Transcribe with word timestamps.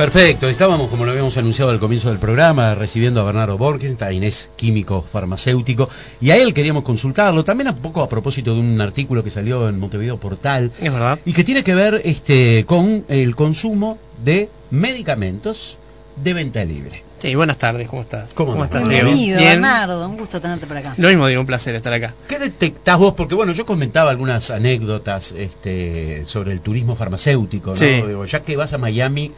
Perfecto, 0.00 0.48
estábamos, 0.48 0.88
como 0.88 1.04
lo 1.04 1.10
habíamos 1.10 1.36
anunciado 1.36 1.70
al 1.70 1.78
comienzo 1.78 2.08
del 2.08 2.18
programa, 2.18 2.74
recibiendo 2.74 3.20
a 3.20 3.24
Bernardo 3.24 3.58
Borgenstein, 3.58 4.24
es 4.24 4.48
químico 4.56 5.02
farmacéutico, 5.02 5.90
y 6.22 6.30
a 6.30 6.38
él 6.38 6.54
queríamos 6.54 6.84
consultarlo, 6.84 7.44
también 7.44 7.68
un 7.68 7.76
poco 7.76 8.00
a 8.02 8.08
propósito 8.08 8.54
de 8.54 8.60
un 8.60 8.80
artículo 8.80 9.22
que 9.22 9.30
salió 9.30 9.68
en 9.68 9.78
Montevideo 9.78 10.16
Portal, 10.16 10.72
Es 10.80 10.90
verdad. 10.90 11.18
y 11.26 11.34
que 11.34 11.44
tiene 11.44 11.62
que 11.62 11.74
ver 11.74 12.00
este, 12.02 12.64
con 12.66 13.04
el 13.08 13.36
consumo 13.36 13.98
de 14.24 14.48
medicamentos 14.70 15.76
de 16.16 16.32
venta 16.32 16.64
libre. 16.64 17.02
Sí, 17.18 17.34
buenas 17.34 17.58
tardes, 17.58 17.86
¿cómo 17.86 18.00
estás? 18.00 18.32
¿Cómo 18.32 18.52
andás, 18.52 18.68
estás, 18.68 18.88
Diego? 18.88 19.04
Diego? 19.04 19.06
Bienvenido, 19.18 19.38
Bien. 19.38 19.50
Bernardo, 19.60 20.08
un 20.08 20.16
gusto 20.16 20.40
tenerte 20.40 20.66
por 20.66 20.78
acá. 20.78 20.94
Lo 20.96 21.08
mismo 21.08 21.26
digo, 21.26 21.42
un 21.42 21.46
placer 21.46 21.74
estar 21.74 21.92
acá. 21.92 22.14
¿Qué 22.26 22.38
detectás 22.38 22.96
vos? 22.96 23.12
Porque 23.12 23.34
bueno, 23.34 23.52
yo 23.52 23.66
comentaba 23.66 24.10
algunas 24.10 24.50
anécdotas 24.50 25.32
este, 25.32 26.24
sobre 26.24 26.52
el 26.52 26.60
turismo 26.60 26.96
farmacéutico, 26.96 27.72
¿no? 27.72 27.76
Sí. 27.76 28.00
Digo, 28.00 28.24
ya 28.24 28.40
que 28.40 28.56
vas 28.56 28.72
a 28.72 28.78
Miami, 28.78 29.32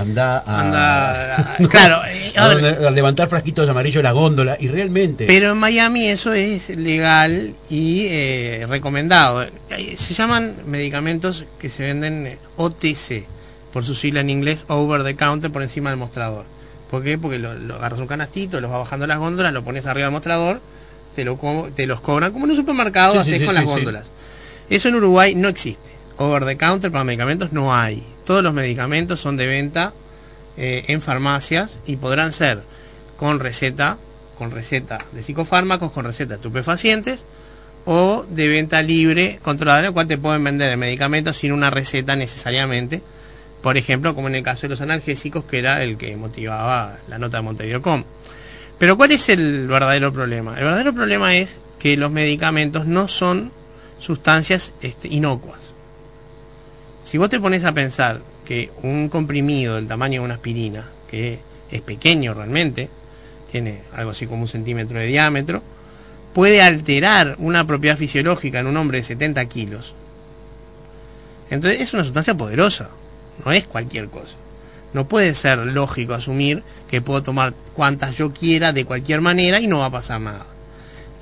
anda 0.00 0.42
a, 0.46 0.60
Anda, 0.60 1.56
claro, 1.70 2.00
a 2.36 2.90
levantar 2.90 3.28
frasquitos 3.28 3.68
amarillos 3.68 4.02
la 4.02 4.12
góndola, 4.12 4.56
y 4.60 4.68
realmente... 4.68 5.26
pero 5.26 5.52
en 5.52 5.58
Miami 5.58 6.06
eso 6.06 6.32
es 6.32 6.68
legal 6.70 7.54
y 7.70 8.06
eh, 8.06 8.66
recomendado. 8.68 9.42
Eh, 9.42 9.94
Se 9.96 10.14
llaman 10.14 10.54
medicamentos 10.66 11.44
que 11.58 11.68
se 11.68 11.84
venden 11.84 12.26
eh, 12.26 12.38
OTC, 12.56 13.24
por 13.72 13.84
su 13.84 13.94
sigla 13.94 14.20
en 14.20 14.30
inglés, 14.30 14.64
over 14.68 15.02
the 15.02 15.16
counter, 15.16 15.50
por 15.50 15.62
encima 15.62 15.90
del 15.90 15.98
mostrador. 15.98 16.44
¿Por 16.90 17.02
qué? 17.02 17.18
Porque 17.18 17.38
lo, 17.38 17.54
lo 17.54 17.76
agarras 17.76 17.98
un 17.98 18.06
canastito, 18.06 18.60
los 18.60 18.70
vas 18.70 18.80
bajando 18.80 19.06
las 19.06 19.18
góndolas, 19.18 19.52
lo 19.52 19.64
pones 19.64 19.86
arriba 19.86 20.06
del 20.06 20.12
mostrador, 20.12 20.60
te, 21.14 21.24
lo, 21.24 21.36
te 21.74 21.86
los 21.86 22.00
cobran 22.00 22.32
como 22.32 22.44
en 22.44 22.50
un 22.50 22.56
supermercado, 22.56 23.14
Sí, 23.14 23.18
haces 23.18 23.38
sí, 23.38 23.44
con 23.44 23.54
sí, 23.54 23.60
las 23.60 23.64
góndolas. 23.68 24.04
Eso 24.68 24.88
en 24.88 24.94
Uruguay 24.96 25.34
no 25.34 25.48
existe. 25.48 25.90
Over 26.18 26.44
the 26.44 26.56
counter 26.56 26.90
para 26.90 27.04
medicamentos 27.04 27.52
no 27.52 27.74
hay. 27.74 28.02
Todos 28.26 28.42
los 28.42 28.52
medicamentos 28.52 29.20
son 29.20 29.36
de 29.36 29.46
venta 29.46 29.92
eh, 30.56 30.84
en 30.88 31.00
farmacias 31.00 31.78
y 31.86 31.96
podrán 31.96 32.32
ser 32.32 32.60
con 33.16 33.38
receta, 33.38 33.98
con 34.36 34.50
receta 34.50 34.98
de 35.12 35.22
psicofármacos, 35.22 35.92
con 35.92 36.04
receta 36.04 36.30
de 36.30 36.36
estupefacientes 36.36 37.24
o 37.84 38.26
de 38.28 38.48
venta 38.48 38.82
libre 38.82 39.38
controlada, 39.42 39.86
en 39.86 39.92
cual 39.92 40.08
te 40.08 40.18
pueden 40.18 40.42
vender 40.42 40.72
el 40.72 40.76
medicamento 40.76 41.32
sin 41.32 41.52
una 41.52 41.70
receta 41.70 42.16
necesariamente. 42.16 43.00
Por 43.62 43.76
ejemplo, 43.76 44.14
como 44.14 44.26
en 44.26 44.34
el 44.34 44.42
caso 44.42 44.62
de 44.62 44.70
los 44.70 44.80
analgésicos, 44.80 45.44
que 45.44 45.58
era 45.58 45.82
el 45.84 45.96
que 45.96 46.16
motivaba 46.16 46.98
la 47.08 47.18
nota 47.18 47.38
de 47.38 47.42
Montevideo.com. 47.44 48.02
Pero 48.78 48.96
¿cuál 48.96 49.12
es 49.12 49.28
el 49.28 49.68
verdadero 49.68 50.12
problema? 50.12 50.58
El 50.58 50.64
verdadero 50.64 50.92
problema 50.92 51.36
es 51.36 51.58
que 51.78 51.96
los 51.96 52.10
medicamentos 52.10 52.86
no 52.86 53.06
son 53.06 53.52
sustancias 54.00 54.72
este, 54.82 55.08
inocuas. 55.08 55.65
Si 57.06 57.18
vos 57.18 57.30
te 57.30 57.38
pones 57.38 57.62
a 57.62 57.70
pensar 57.70 58.20
que 58.44 58.68
un 58.82 59.08
comprimido 59.08 59.76
del 59.76 59.86
tamaño 59.86 60.20
de 60.20 60.24
una 60.24 60.34
aspirina, 60.34 60.84
que 61.08 61.38
es 61.70 61.80
pequeño 61.80 62.34
realmente, 62.34 62.88
tiene 63.48 63.82
algo 63.94 64.10
así 64.10 64.26
como 64.26 64.42
un 64.42 64.48
centímetro 64.48 64.98
de 64.98 65.06
diámetro, 65.06 65.62
puede 66.34 66.62
alterar 66.62 67.36
una 67.38 67.64
propiedad 67.64 67.96
fisiológica 67.96 68.58
en 68.58 68.66
un 68.66 68.76
hombre 68.76 68.98
de 68.98 69.04
70 69.04 69.44
kilos. 69.46 69.94
Entonces 71.48 71.80
es 71.80 71.94
una 71.94 72.02
sustancia 72.02 72.34
poderosa, 72.34 72.88
no 73.44 73.52
es 73.52 73.66
cualquier 73.66 74.08
cosa. 74.08 74.34
No 74.92 75.06
puede 75.06 75.32
ser 75.34 75.58
lógico 75.58 76.12
asumir 76.12 76.64
que 76.90 77.02
puedo 77.02 77.22
tomar 77.22 77.54
cuantas 77.74 78.16
yo 78.16 78.32
quiera 78.32 78.72
de 78.72 78.84
cualquier 78.84 79.20
manera 79.20 79.60
y 79.60 79.68
no 79.68 79.78
va 79.78 79.86
a 79.86 79.90
pasar 79.90 80.20
nada. 80.20 80.44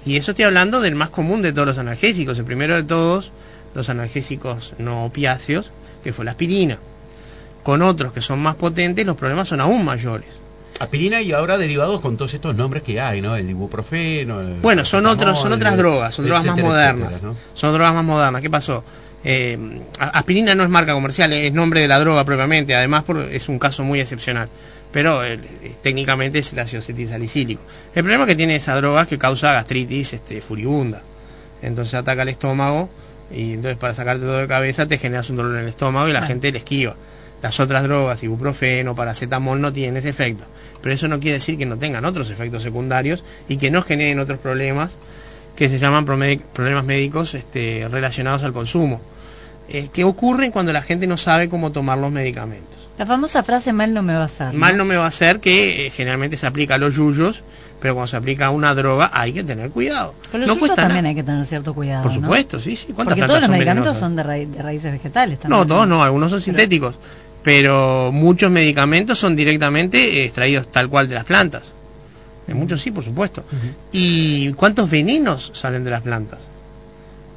Y 0.06 0.16
eso 0.16 0.30
estoy 0.30 0.46
hablando 0.46 0.80
del 0.80 0.94
más 0.94 1.10
común 1.10 1.42
de 1.42 1.52
todos 1.52 1.68
los 1.68 1.78
analgésicos. 1.78 2.38
El 2.38 2.46
primero 2.46 2.74
de 2.74 2.84
todos, 2.84 3.32
los 3.74 3.88
analgésicos 3.88 4.74
no 4.78 5.04
opiáceos, 5.04 5.70
que 6.02 6.12
fue 6.12 6.24
la 6.24 6.32
aspirina. 6.32 6.78
Con 7.62 7.82
otros 7.82 8.12
que 8.12 8.20
son 8.20 8.40
más 8.40 8.54
potentes, 8.56 9.06
los 9.06 9.16
problemas 9.16 9.48
son 9.48 9.60
aún 9.60 9.84
mayores. 9.84 10.28
Aspirina 10.80 11.22
y 11.22 11.32
ahora 11.32 11.56
derivados 11.56 12.00
con 12.00 12.16
todos 12.16 12.34
estos 12.34 12.54
nombres 12.56 12.82
que 12.82 13.00
hay, 13.00 13.20
¿no? 13.22 13.36
El 13.36 13.48
ibuprofeno. 13.48 14.40
el 14.40 14.60
Bueno, 14.60 14.84
son 14.84 15.06
otros, 15.06 15.40
son 15.40 15.52
otras 15.52 15.76
drogas, 15.76 16.14
son 16.14 16.26
drogas 16.26 16.44
más 16.44 16.58
modernas. 16.58 17.10
etcétera, 17.12 17.32
¿no? 17.32 17.36
Son 17.54 17.72
drogas 17.72 17.94
más 17.94 18.04
modernas. 18.04 18.42
¿Qué 18.42 18.50
pasó? 18.50 18.84
Eh, 19.26 19.56
aspirina 19.98 20.54
no 20.54 20.64
es 20.64 20.68
marca 20.68 20.92
comercial, 20.92 21.32
es 21.32 21.52
nombre 21.52 21.80
de 21.80 21.88
la 21.88 21.98
droga 22.00 22.24
propiamente, 22.24 22.74
además 22.74 23.04
por- 23.04 23.18
es 23.32 23.48
un 23.48 23.58
caso 23.58 23.82
muy 23.84 24.00
excepcional. 24.00 24.48
Pero 24.92 25.24
eh, 25.24 25.38
técnicamente 25.82 26.40
es 26.40 26.52
el 26.52 26.58
ácido 26.58 26.80
acetilsalicílico. 26.80 27.62
El 27.94 28.02
problema 28.02 28.26
que 28.26 28.34
tiene 28.36 28.56
esa 28.56 28.74
droga 28.76 29.02
es 29.02 29.08
que 29.08 29.16
causa 29.18 29.52
gastritis 29.52 30.12
este, 30.12 30.40
furibunda. 30.42 31.00
Entonces 31.62 31.94
ataca 31.94 32.22
el 32.22 32.28
estómago 32.28 32.90
y 33.34 33.54
entonces 33.54 33.78
para 33.78 33.94
sacarte 33.94 34.24
todo 34.24 34.38
de 34.38 34.46
cabeza 34.46 34.86
te 34.86 34.98
generas 34.98 35.28
un 35.30 35.36
dolor 35.36 35.56
en 35.56 35.62
el 35.62 35.68
estómago 35.68 36.08
y 36.08 36.12
la 36.12 36.22
gente 36.22 36.52
le 36.52 36.58
esquiva. 36.58 36.94
Las 37.42 37.60
otras 37.60 37.82
drogas, 37.82 38.22
ibuprofeno, 38.22 38.94
paracetamol, 38.94 39.60
no 39.60 39.72
tienen 39.72 39.96
ese 39.96 40.08
efecto. 40.10 40.44
Pero 40.80 40.94
eso 40.94 41.08
no 41.08 41.18
quiere 41.20 41.34
decir 41.34 41.58
que 41.58 41.66
no 41.66 41.76
tengan 41.76 42.04
otros 42.04 42.30
efectos 42.30 42.62
secundarios 42.62 43.24
y 43.48 43.56
que 43.56 43.70
no 43.70 43.82
generen 43.82 44.18
otros 44.18 44.38
problemas 44.38 44.92
que 45.56 45.68
se 45.68 45.78
llaman 45.78 46.04
problemas 46.04 46.84
médicos 46.84 47.34
este, 47.34 47.86
relacionados 47.90 48.42
al 48.42 48.52
consumo. 48.52 49.00
Eh, 49.68 49.88
que 49.92 50.04
ocurren 50.04 50.50
cuando 50.50 50.72
la 50.72 50.82
gente 50.82 51.06
no 51.06 51.16
sabe 51.16 51.48
cómo 51.48 51.72
tomar 51.72 51.98
los 51.98 52.12
medicamentos. 52.12 52.88
La 52.98 53.06
famosa 53.06 53.42
frase 53.42 53.72
mal 53.72 53.94
no 53.94 54.02
me 54.02 54.14
va 54.14 54.22
a 54.22 54.26
hacer. 54.26 54.52
¿no? 54.52 54.60
Mal 54.60 54.76
no 54.76 54.84
me 54.84 54.96
va 54.96 55.06
a 55.06 55.08
hacer 55.08 55.40
que 55.40 55.86
eh, 55.86 55.90
generalmente 55.90 56.36
se 56.36 56.46
aplica 56.46 56.74
a 56.74 56.78
los 56.78 56.94
yuyos, 56.94 57.42
pero 57.84 57.96
cuando 57.96 58.06
se 58.06 58.16
aplica 58.16 58.48
una 58.48 58.74
droga 58.74 59.10
hay 59.12 59.34
que 59.34 59.44
tener 59.44 59.68
cuidado. 59.68 60.14
Con 60.32 60.40
los 60.40 60.48
no 60.48 60.56
cuesta 60.58 60.76
también 60.76 61.02
nada. 61.02 61.08
hay 61.10 61.14
que 61.16 61.22
tener 61.22 61.44
cierto 61.44 61.74
cuidado. 61.74 62.02
Por 62.04 62.12
¿no? 62.14 62.20
supuesto, 62.22 62.58
sí, 62.58 62.76
sí. 62.76 62.86
¿Cuántas 62.94 63.12
Porque 63.18 63.26
todos 63.26 63.40
los 63.40 63.44
son 63.44 63.50
medicamentos 63.52 63.98
son 63.98 64.16
de, 64.16 64.22
raí- 64.22 64.46
de 64.46 64.62
raíces 64.62 64.90
vegetales 64.90 65.38
también. 65.38 65.60
No, 65.60 65.66
todos 65.66 65.86
no, 65.86 66.02
algunos 66.02 66.30
son 66.30 66.40
sintéticos. 66.40 66.94
Pero 67.42 68.08
muchos 68.10 68.50
medicamentos 68.50 69.18
son 69.18 69.36
directamente 69.36 70.24
extraídos 70.24 70.72
tal 70.72 70.88
cual 70.88 71.10
de 71.10 71.14
las 71.16 71.24
plantas. 71.24 71.72
En 72.48 72.56
muchos 72.56 72.80
sí, 72.80 72.90
por 72.90 73.04
supuesto. 73.04 73.44
¿Y 73.92 74.50
cuántos 74.54 74.88
venenos 74.88 75.50
salen 75.54 75.84
de 75.84 75.90
las 75.90 76.00
plantas? 76.00 76.38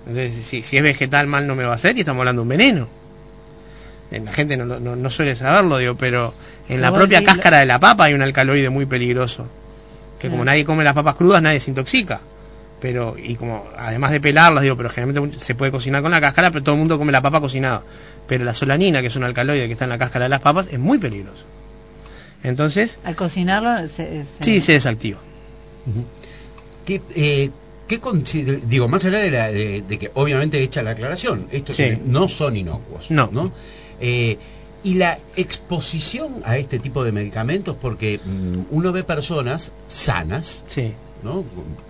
Entonces, 0.07 0.45
si, 0.45 0.63
si 0.63 0.77
es 0.77 0.83
vegetal, 0.83 1.27
mal 1.27 1.45
no 1.45 1.55
me 1.57 1.65
va 1.65 1.73
a 1.73 1.75
hacer 1.75 1.97
y 1.97 1.99
estamos 1.99 2.21
hablando 2.21 2.41
de 2.41 2.43
un 2.43 2.49
veneno. 2.49 2.87
Eh, 4.11 4.21
La 4.23 4.31
gente 4.31 4.55
no, 4.55 4.63
no, 4.65 4.95
no 4.95 5.09
suele 5.09 5.35
saberlo, 5.35 5.77
digo, 5.77 5.95
pero 5.95 6.33
en 6.69 6.77
Pero 6.77 6.81
la 6.83 6.93
propia 6.93 7.19
decís 7.19 7.33
cáscara 7.33 7.57
de 7.59 7.65
la 7.65 7.79
papa 7.79 8.05
hay 8.05 8.13
un 8.13 8.21
alcaloide 8.21 8.69
muy 8.69 8.85
peligroso. 8.85 9.45
Que 10.19 10.29
como 10.29 10.43
nadie 10.45 10.65
come 10.65 10.83
las 10.83 10.93
papas 10.93 11.15
crudas, 11.15 11.41
nadie 11.41 11.59
se 11.59 11.69
intoxica. 11.71 12.19
Pero, 12.81 13.15
y 13.17 13.35
como, 13.35 13.65
además 13.77 14.11
de 14.11 14.19
pelarlas, 14.21 14.61
digo, 14.63 14.75
pero 14.77 14.89
generalmente 14.89 15.39
se 15.39 15.55
puede 15.55 15.71
cocinar 15.71 16.01
con 16.03 16.11
la 16.11 16.21
cáscara, 16.21 16.51
pero 16.51 16.63
todo 16.63 16.75
el 16.75 16.79
mundo 16.79 16.97
come 16.97 17.11
la 17.11 17.21
papa 17.21 17.41
cocinada. 17.41 17.81
Pero 18.27 18.43
la 18.45 18.53
solanina, 18.53 19.01
que 19.01 19.07
es 19.07 19.15
un 19.15 19.23
alcaloide 19.23 19.65
que 19.67 19.73
está 19.73 19.85
en 19.85 19.89
la 19.89 19.97
cáscara 19.97 20.25
de 20.25 20.29
las 20.29 20.41
papas, 20.41 20.67
es 20.71 20.77
muy 20.79 20.97
peligroso. 20.99 21.43
Entonces, 22.43 22.99
Al 23.03 23.15
cocinarlo, 23.15 23.87
se, 23.87 24.23
se- 24.23 24.25
sí, 24.41 24.61
se 24.61 24.73
desactiva. 24.73 25.17
¿Qué, 26.85 27.01
eh, 27.15 27.49
qué 27.87 27.99
digo, 28.65 28.87
más 28.87 29.03
allá 29.05 29.19
de, 29.19 29.31
la- 29.31 29.51
de- 29.51 29.81
de 29.87 29.97
que 29.99 30.11
obviamente 30.13 30.61
hecha 30.61 30.83
la 30.83 30.91
aclaración, 30.91 31.47
estos 31.51 31.75
Sí. 31.75 31.97
no 32.05 32.27
son 32.29 32.55
inocuos. 32.57 33.09
No. 33.11 33.51
Eh, 33.99 34.37
y 34.83 34.93
la 34.95 35.17
exposición 35.35 36.41
a 36.45 36.57
este 36.57 36.79
tipo 36.79 37.03
de 37.03 37.11
medicamentos, 37.11 37.75
porque 37.81 38.19
mm, 38.23 38.59
uno 38.75 38.91
ve 38.91 39.03
personas 39.03 39.71
sanas, 39.87 40.63
Sí. 40.67 40.93
¿no? 41.23 41.43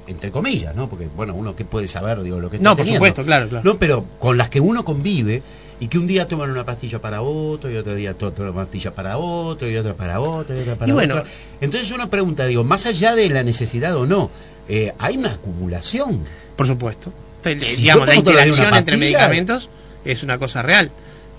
Entre 0.08 0.31
comillas, 0.31 0.75
¿no? 0.75 0.88
Porque, 0.90 1.08
bueno, 1.16 1.36
uno 1.36 1.56
que 1.56 1.66
puede 1.66 1.88
saber, 1.88 2.22
digo, 2.24 2.40
lo 2.40 2.50
que 2.50 2.56
está 2.58 2.64
No, 2.70 2.76
por 2.76 2.86
teniendo. 2.86 3.00
supuesto, 3.06 3.26
claro, 3.26 3.47
claro. 3.50 3.64
No, 3.70 3.78
pero 3.78 4.06
con 4.20 4.38
las 4.38 4.50
que 4.50 4.59
uno 4.62 4.84
convive 4.86 5.44
y 5.80 5.90
que 5.90 6.00
un 6.00 6.08
día 6.08 6.28
toman 6.28 6.50
una 6.50 6.64
pastilla 6.64 7.00
para 7.00 7.22
otro 7.22 7.70
y 7.70 7.76
otro 7.76 7.94
día 7.94 8.16
otra 8.20 8.52
pastilla 8.52 8.92
para 8.92 9.18
otro 9.18 9.70
y 9.70 9.76
otra 9.78 9.94
para 9.94 10.20
otro 10.20 10.58
y 10.58 10.62
otra 10.62 10.76
para 10.76 10.90
Y 10.90 10.94
bueno. 10.94 11.16
otro. 11.18 11.28
Entonces 11.62 11.92
uno 11.92 12.09
pregunta, 12.09 12.46
digo, 12.46 12.64
más 12.64 12.86
allá 12.88 13.14
de 13.16 13.30
la 13.30 13.44
necesidad 13.44 13.96
o 13.96 14.06
no, 14.08 14.31
eh, 14.70 14.94
hay 14.97 15.18
una 15.18 15.34
acumulación. 15.34 16.24
Por 16.56 16.66
supuesto. 16.66 17.12
Entonces, 17.44 17.76
Si 17.76 17.81
digamos, 17.84 18.08
la 18.08 18.14
una 18.14 18.20
interacción 18.20 18.74
entre 18.76 18.97
medicamentos 18.97 19.70
es 20.03 20.24
una 20.24 20.38
cosa 20.40 20.62
real. 20.64 20.90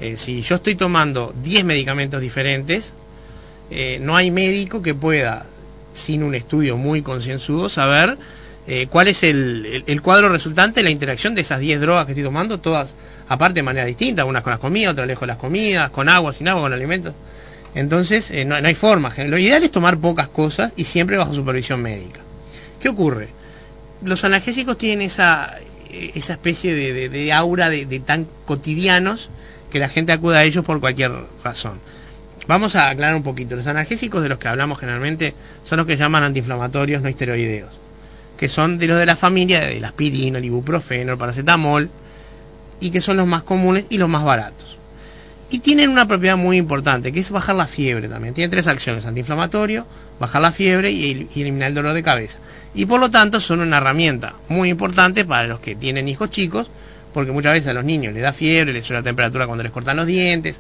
Eh, 0.00 0.16
si 0.16 0.42
yo 0.42 0.56
estoy 0.56 0.74
tomando 0.74 1.34
10 1.42 1.64
medicamentos 1.64 2.20
diferentes, 2.20 2.92
eh, 3.70 3.98
no 4.00 4.16
hay 4.16 4.30
médico 4.30 4.80
que 4.82 4.94
pueda, 4.94 5.44
sin 5.92 6.22
un 6.22 6.34
estudio 6.34 6.76
muy 6.76 7.02
concienzudo, 7.02 7.68
saber 7.68 8.16
eh, 8.66 8.86
cuál 8.90 9.08
es 9.08 9.22
el, 9.22 9.82
el- 9.86 10.02
cuadro 10.02 10.28
resultante 10.28 10.80
de 10.80 10.84
la 10.84 10.90
interacción 10.90 11.34
de 11.34 11.40
esas 11.40 11.58
10 11.60 11.80
drogas 11.80 12.06
que 12.06 12.12
estoy 12.12 12.24
tomando, 12.24 12.58
todas 12.58 12.94
aparte 13.28 13.54
de 13.56 13.62
manera 13.62 13.86
distinta, 13.86 14.24
unas 14.24 14.42
con 14.42 14.52
las 14.52 14.60
comidas, 14.60 14.92
otras 14.92 15.06
lejos 15.06 15.22
de 15.22 15.26
las 15.28 15.36
comidas, 15.38 15.90
con 15.90 16.08
agua, 16.08 16.32
sin 16.32 16.48
agua, 16.48 16.62
con 16.62 16.72
alimentos. 16.72 17.14
Entonces, 17.74 18.30
no, 18.46 18.60
no 18.60 18.68
hay 18.68 18.74
forma. 18.74 19.12
Lo 19.26 19.36
ideal 19.38 19.62
es 19.62 19.70
tomar 19.70 19.98
pocas 19.98 20.28
cosas 20.28 20.72
y 20.76 20.84
siempre 20.84 21.16
bajo 21.16 21.34
supervisión 21.34 21.82
médica. 21.82 22.20
¿Qué 22.80 22.88
ocurre? 22.88 23.28
Los 24.02 24.24
analgésicos 24.24 24.78
tienen 24.78 25.02
esa, 25.02 25.54
esa 26.14 26.32
especie 26.34 26.74
de, 26.74 27.32
aura 27.32 27.68
de 27.68 28.00
tan 28.00 28.26
cotidianos 28.46 29.28
que 29.70 29.78
la 29.78 29.88
gente 29.88 30.12
acude 30.12 30.36
a 30.36 30.44
ellos 30.44 30.64
por 30.64 30.80
cualquier 30.80 31.12
razón. 31.44 31.78
Vamos 32.46 32.76
a 32.76 32.88
aclarar 32.88 33.14
un 33.14 33.22
poquito. 33.22 33.56
Los 33.56 33.66
analgésicos 33.66 34.22
de 34.22 34.30
los 34.30 34.38
que 34.38 34.48
hablamos 34.48 34.78
generalmente 34.78 35.34
son 35.64 35.78
los 35.78 35.86
que 35.86 35.96
llaman 35.96 36.22
antiinflamatorios 36.22 37.02
no 37.02 37.08
esteroideos, 37.08 37.70
que 38.38 38.48
son 38.48 38.78
de 38.78 38.86
los 38.86 38.98
de 38.98 39.06
la 39.06 39.16
familia 39.16 39.60
de 39.60 39.80
la 39.80 39.88
aspirina, 39.88 40.38
el 40.38 40.46
ibuprofeno, 40.46 41.12
el 41.12 41.18
paracetamol, 41.18 41.90
y 42.80 42.90
que 42.90 43.00
son 43.00 43.18
los 43.18 43.26
más 43.26 43.42
comunes 43.42 43.86
y 43.90 43.98
los 43.98 44.08
más 44.08 44.24
baratos. 44.24 44.78
Y 45.50 45.60
tienen 45.60 45.90
una 45.90 46.06
propiedad 46.06 46.36
muy 46.36 46.56
importante, 46.56 47.12
que 47.12 47.20
es 47.20 47.30
bajar 47.30 47.56
la 47.56 47.66
fiebre 47.66 48.08
también. 48.08 48.34
Tiene 48.34 48.50
tres 48.50 48.66
acciones, 48.66 49.06
antiinflamatorio, 49.06 49.86
bajar 50.20 50.42
la 50.42 50.52
fiebre 50.52 50.90
y 50.90 51.28
eliminar 51.34 51.68
el 51.68 51.74
dolor 51.74 51.94
de 51.94 52.02
cabeza. 52.02 52.38
Y 52.74 52.86
por 52.86 53.00
lo 53.00 53.10
tanto 53.10 53.40
son 53.40 53.60
una 53.60 53.78
herramienta 53.78 54.34
muy 54.48 54.68
importante 54.68 55.24
para 55.24 55.46
los 55.46 55.60
que 55.60 55.74
tienen 55.74 56.08
hijos 56.08 56.30
chicos, 56.30 56.70
porque 57.12 57.32
muchas 57.32 57.52
veces 57.52 57.68
a 57.68 57.72
los 57.72 57.84
niños 57.84 58.14
les 58.14 58.22
da 58.22 58.32
fiebre, 58.32 58.72
les 58.72 58.84
sube 58.84 58.98
la 58.98 59.02
temperatura 59.02 59.46
cuando 59.46 59.62
les 59.62 59.72
cortan 59.72 59.96
los 59.96 60.06
dientes, 60.06 60.56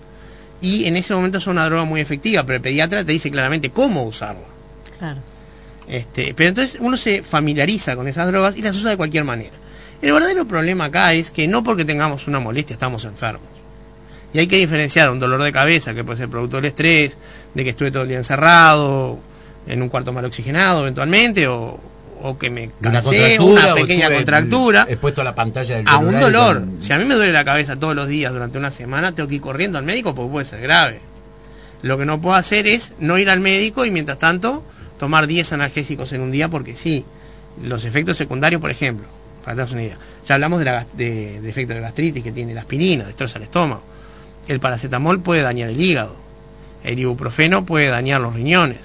y 0.60 0.86
en 0.86 0.96
ese 0.96 1.14
momento 1.14 1.40
son 1.40 1.52
una 1.52 1.66
droga 1.66 1.84
muy 1.84 2.00
efectiva, 2.00 2.42
pero 2.42 2.56
el 2.56 2.62
pediatra 2.62 3.04
te 3.04 3.12
dice 3.12 3.30
claramente 3.30 3.70
cómo 3.70 4.02
usarla. 4.02 4.46
Claro. 4.98 5.20
Este, 5.88 6.34
pero 6.34 6.50
entonces 6.50 6.78
uno 6.80 6.96
se 6.96 7.22
familiariza 7.22 7.96
con 7.96 8.08
esas 8.08 8.26
drogas 8.26 8.56
y 8.56 8.62
las 8.62 8.76
usa 8.76 8.90
de 8.90 8.96
cualquier 8.96 9.24
manera. 9.24 9.52
El 10.02 10.12
verdadero 10.12 10.46
problema 10.46 10.86
acá 10.86 11.12
es 11.14 11.30
que 11.30 11.48
no 11.48 11.64
porque 11.64 11.84
tengamos 11.84 12.26
una 12.28 12.40
molestia 12.40 12.74
estamos 12.74 13.04
enfermos. 13.04 13.48
Y 14.32 14.38
hay 14.38 14.46
que 14.46 14.56
diferenciar 14.56 15.10
un 15.10 15.18
dolor 15.18 15.42
de 15.42 15.52
cabeza, 15.52 15.94
que 15.94 16.04
puede 16.04 16.18
ser 16.18 16.28
producto 16.28 16.56
del 16.56 16.66
estrés, 16.66 17.16
de 17.54 17.64
que 17.64 17.70
estuve 17.70 17.90
todo 17.90 18.02
el 18.02 18.08
día 18.08 18.18
encerrado, 18.18 19.18
en 19.66 19.82
un 19.82 19.88
cuarto 19.88 20.12
mal 20.12 20.24
oxigenado 20.24 20.82
eventualmente, 20.82 21.48
o, 21.48 21.80
o 22.22 22.38
que 22.38 22.50
me 22.50 22.70
cansé, 22.80 23.38
una, 23.40 23.74
pequeña 23.74 24.10
contractura. 24.10 24.86
Expuesto 24.88 25.20
a 25.20 25.24
la 25.24 25.34
pantalla 25.34 25.76
del 25.76 25.88
A 25.88 25.98
un 25.98 26.18
dolor. 26.18 26.64
Si 26.80 26.92
a 26.92 26.98
mí 26.98 27.04
me 27.04 27.14
duele 27.14 27.32
la 27.32 27.44
cabeza 27.44 27.76
todos 27.76 27.94
los 27.94 28.08
días 28.08 28.32
durante 28.32 28.58
una 28.58 28.70
semana, 28.70 29.12
tengo 29.12 29.28
que 29.28 29.36
ir 29.36 29.40
corriendo 29.40 29.78
al 29.78 29.84
médico 29.84 30.14
porque 30.14 30.32
puede 30.32 30.44
ser 30.44 30.60
grave. 30.60 31.00
Lo 31.82 31.96
que 31.96 32.04
no 32.04 32.20
puedo 32.20 32.36
hacer 32.36 32.66
es 32.66 32.94
no 32.98 33.18
ir 33.18 33.30
al 33.30 33.40
médico 33.40 33.84
y 33.84 33.90
mientras 33.90 34.18
tanto 34.18 34.64
tomar 34.98 35.26
10 35.26 35.52
analgésicos 35.52 36.12
en 36.12 36.20
un 36.20 36.30
día 36.30 36.48
porque 36.48 36.74
sí. 36.76 37.04
Los 37.64 37.84
efectos 37.84 38.16
secundarios, 38.16 38.60
por 38.60 38.70
ejemplo, 38.70 39.06
para 39.44 39.64
una 39.64 39.82
idea. 39.82 39.96
Ya 40.26 40.34
hablamos 40.34 40.60
de, 40.60 40.64
la, 40.64 40.86
de, 40.92 41.40
de 41.40 41.48
efectos 41.48 41.74
de 41.74 41.82
gastritis 41.82 42.22
que 42.22 42.30
tiene 42.30 42.54
la 42.54 42.60
aspirina, 42.60 43.04
destroza 43.04 43.38
el 43.38 43.44
estómago. 43.44 43.82
El 44.46 44.60
paracetamol 44.60 45.20
puede 45.20 45.42
dañar 45.42 45.70
el 45.70 45.80
hígado. 45.80 46.14
El 46.84 46.98
ibuprofeno 46.98 47.64
puede 47.64 47.88
dañar 47.88 48.20
los 48.20 48.34
riñones. 48.34 48.78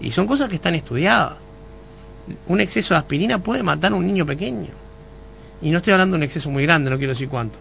Y 0.00 0.10
son 0.12 0.26
cosas 0.26 0.48
que 0.48 0.56
están 0.56 0.74
estudiadas. 0.74 1.34
Un 2.46 2.60
exceso 2.60 2.94
de 2.94 2.98
aspirina 2.98 3.38
puede 3.38 3.62
matar 3.62 3.92
a 3.92 3.96
un 3.96 4.06
niño 4.06 4.24
pequeño. 4.24 4.68
Y 5.62 5.70
no 5.70 5.78
estoy 5.78 5.92
hablando 5.92 6.14
de 6.14 6.18
un 6.18 6.22
exceso 6.24 6.50
muy 6.50 6.62
grande, 6.64 6.90
no 6.90 6.98
quiero 6.98 7.12
decir 7.12 7.28
cuánto. 7.28 7.58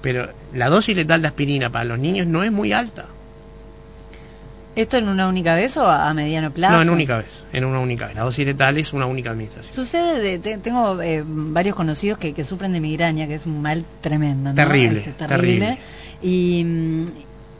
Pero 0.00 0.28
la 0.54 0.68
dosis 0.68 0.96
letal 0.96 1.22
de 1.22 1.28
aspirina 1.28 1.70
para 1.70 1.84
los 1.84 1.98
niños 1.98 2.26
no 2.26 2.42
es 2.42 2.52
muy 2.52 2.72
alta. 2.72 3.06
¿Esto 4.74 4.96
en 4.96 5.08
una 5.08 5.28
única 5.28 5.54
vez 5.54 5.76
o 5.76 5.86
a 5.86 6.12
mediano 6.14 6.50
plazo? 6.50 6.76
No, 6.76 6.82
en 6.82 6.90
única 6.90 7.18
vez, 7.18 7.44
en 7.52 7.64
una 7.66 7.78
única 7.78 8.06
vez. 8.06 8.16
La 8.16 8.22
dosis 8.22 8.46
letal 8.46 8.78
es 8.78 8.92
una 8.94 9.04
única 9.04 9.30
administración. 9.30 9.74
Sucede, 9.74 10.20
de, 10.20 10.38
te, 10.38 10.56
tengo 10.58 11.00
eh, 11.02 11.22
varios 11.26 11.76
conocidos 11.76 12.18
que, 12.18 12.32
que, 12.32 12.42
sufren 12.42 12.72
de 12.72 12.80
migraña, 12.80 13.26
que 13.26 13.34
es 13.34 13.44
un 13.44 13.60
mal 13.60 13.84
tremendo. 14.00 14.50
¿no? 14.50 14.54
Terrible, 14.54 15.00
este, 15.00 15.26
terrible. 15.26 15.78
Y, 16.22 17.04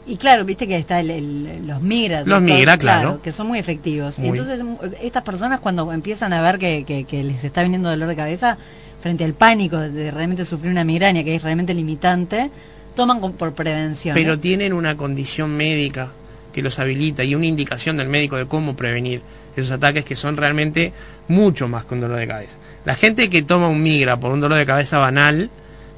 y 0.05 0.17
claro, 0.17 0.43
viste 0.43 0.67
que 0.67 0.77
está 0.77 0.99
el, 0.99 1.09
el, 1.11 1.67
los 1.67 1.81
migra. 1.81 2.23
Los 2.25 2.41
migra, 2.41 2.77
claro, 2.77 3.01
claro. 3.01 3.21
Que 3.21 3.31
son 3.31 3.47
muy 3.47 3.59
efectivos. 3.59 4.19
Muy. 4.19 4.29
Entonces, 4.29 4.61
estas 5.01 5.23
personas 5.23 5.59
cuando 5.59 5.91
empiezan 5.93 6.33
a 6.33 6.41
ver 6.41 6.57
que, 6.57 6.83
que, 6.85 7.05
que, 7.05 7.23
les 7.23 7.43
está 7.43 7.63
viniendo 7.63 7.89
dolor 7.89 8.09
de 8.09 8.15
cabeza, 8.15 8.57
frente 9.01 9.23
al 9.23 9.33
pánico 9.33 9.77
de 9.77 10.11
realmente 10.11 10.45
sufrir 10.45 10.71
una 10.71 10.83
migraña, 10.83 11.23
que 11.23 11.35
es 11.35 11.41
realmente 11.41 11.73
limitante, 11.73 12.49
toman 12.95 13.19
por 13.19 13.53
prevención. 13.53 14.13
Pero 14.13 14.33
¿eh? 14.33 14.37
tienen 14.37 14.73
una 14.73 14.97
condición 14.97 15.55
médica 15.55 16.09
que 16.53 16.61
los 16.61 16.79
habilita 16.79 17.23
y 17.23 17.35
una 17.35 17.45
indicación 17.45 17.97
del 17.97 18.07
médico 18.07 18.37
de 18.37 18.45
cómo 18.45 18.75
prevenir 18.75 19.21
esos 19.55 19.71
ataques 19.71 20.05
que 20.05 20.15
son 20.15 20.37
realmente 20.37 20.93
mucho 21.27 21.67
más 21.67 21.85
que 21.85 21.93
un 21.95 22.01
dolor 22.01 22.17
de 22.17 22.27
cabeza. 22.27 22.55
La 22.85 22.95
gente 22.95 23.29
que 23.29 23.41
toma 23.41 23.69
un 23.69 23.81
migra 23.81 24.17
por 24.17 24.31
un 24.31 24.41
dolor 24.41 24.57
de 24.57 24.65
cabeza 24.65 24.97
banal 24.97 25.49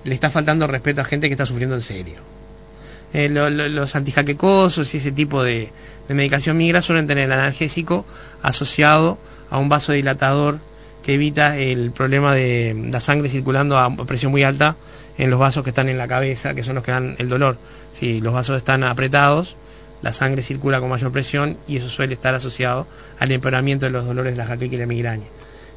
le 0.03 0.13
está 0.13 0.29
faltando 0.29 0.67
respeto 0.67 1.01
a 1.01 1.03
gente 1.03 1.27
que 1.27 1.33
está 1.33 1.45
sufriendo 1.45 1.75
en 1.75 1.81
serio. 1.81 2.34
Eh, 3.15 3.29
lo, 3.29 3.49
lo, 3.49 3.69
los 3.69 3.95
antijaquecosos 3.95 4.93
y 4.93 4.97
ese 4.97 5.13
tipo 5.13 5.41
de, 5.41 5.69
medicación 6.09 6.57
migra 6.57 6.81
suelen 6.81 7.07
tener 7.07 7.23
el 7.23 7.31
analgésico 7.31 8.05
asociado 8.41 9.17
a 9.49 9.57
un 9.57 9.69
vasodilatador 9.69 10.59
que 11.01 11.13
evita 11.13 11.55
el 11.55 11.91
problema 11.91 12.35
de 12.35 12.75
la 12.91 12.99
sangre 12.99 13.29
circulando 13.29 13.77
a 13.77 13.89
presión 14.05 14.33
muy 14.33 14.43
alta 14.43 14.75
en 15.17 15.29
los 15.29 15.39
vasos 15.39 15.63
que 15.63 15.69
están 15.69 15.87
en 15.87 15.97
la 15.97 16.09
cabeza, 16.09 16.55
que 16.55 16.61
son 16.61 16.75
los 16.75 16.83
que 16.83 16.91
dan 16.91 17.15
el 17.17 17.29
dolor. 17.29 17.55
Si 17.93 18.19
los 18.19 18.33
vasos 18.33 18.57
están 18.57 18.83
apretados, 18.83 19.55
la 20.01 20.11
sangre 20.11 20.41
circula 20.41 20.81
con 20.81 20.89
mayor 20.89 21.13
presión 21.13 21.55
y 21.69 21.77
eso 21.77 21.87
suele 21.87 22.15
estar 22.15 22.35
asociado 22.35 22.85
al 23.17 23.31
empeoramiento 23.31 23.85
de 23.85 23.93
los 23.93 24.05
dolores 24.05 24.33
de 24.33 24.39
la 24.39 24.45
jaqueca 24.45 24.75
y 24.75 24.79
la 24.79 24.87
migraña. 24.87 25.27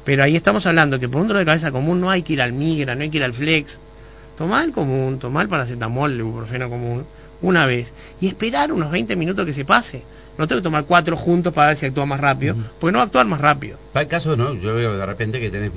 Pero 0.03 0.23
ahí 0.23 0.35
estamos 0.35 0.65
hablando 0.65 0.99
que 0.99 1.07
por 1.07 1.21
un 1.21 1.29
dolor 1.29 1.39
de 1.39 1.45
cabeza 1.45 1.71
común 1.71 2.01
no 2.01 2.11
hay 2.11 2.21
que 2.21 2.33
ir 2.33 2.41
al 2.41 2.51
migra, 2.51 2.95
no 2.95 3.03
hay 3.03 3.09
que 3.09 3.15
ir 3.15 3.23
al 3.23 3.33
flex. 3.33 3.79
Tomar 4.37 4.65
el 4.65 4.73
común, 4.73 5.19
tomar 5.19 5.43
el 5.43 5.49
paracetamol, 5.49 6.11
el 6.11 6.19
ibuprofeno 6.19 6.69
común, 6.69 7.05
una 7.41 7.65
vez 7.65 7.93
y 8.21 8.27
esperar 8.27 8.71
unos 8.71 8.91
20 8.91 9.15
minutos 9.15 9.45
que 9.45 9.53
se 9.53 9.65
pase. 9.65 10.01
No 10.37 10.47
tengo 10.47 10.61
que 10.61 10.63
tomar 10.63 10.85
cuatro 10.85 11.17
juntos 11.17 11.53
para 11.53 11.67
ver 11.67 11.75
si 11.75 11.85
actúa 11.85 12.05
más 12.05 12.19
rápido, 12.21 12.55
uh 12.55 12.57
-huh. 12.57 12.63
porque 12.79 12.93
no 12.93 12.99
va 12.99 13.03
a 13.03 13.05
actuar 13.07 13.25
más 13.25 13.41
rápido. 13.41 13.77
Para 13.91 14.03
el 14.03 14.07
caso, 14.09 14.37
¿no? 14.37 14.53
Yo 14.53 14.73
veo 14.73 14.97
de 14.97 15.05
repente 15.05 15.37
que 15.41 15.49
tenés 15.49 15.71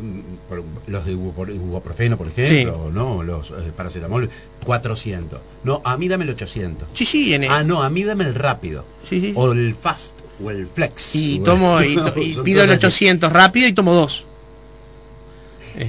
los 0.86 1.04
de 1.04 1.12
ibuprofeno, 1.12 2.16
por 2.16 2.28
ejemplo, 2.28 2.86
sí. 2.86 2.94
¿no? 2.94 3.24
Los 3.24 3.50
eh, 3.50 3.72
paracetamol, 3.76 4.30
400. 4.64 5.40
No, 5.64 5.82
a 5.84 5.96
mí 5.96 6.06
dame 6.06 6.24
el 6.24 6.30
800. 6.30 6.90
Sí, 6.94 7.04
sí. 7.04 7.34
En 7.34 7.42
el... 7.42 7.50
Ah, 7.50 7.64
no, 7.64 7.82
a 7.82 7.90
mí 7.90 8.04
dame 8.04 8.22
el 8.22 8.36
rápido. 8.36 8.84
Sí, 9.02 9.20
sí. 9.20 9.32
O 9.34 9.50
el 9.50 9.74
fast, 9.74 10.12
o 10.40 10.48
el 10.52 10.68
flex. 10.68 11.16
Y, 11.16 11.40
tomo, 11.40 11.82
y, 11.82 11.96
to 11.96 12.12
y 12.20 12.36
pido 12.44 12.62
el 12.62 12.70
800 12.70 13.28
así. 13.28 13.36
rápido 13.36 13.66
y 13.66 13.72
tomo 13.72 13.92
dos. 13.92 14.26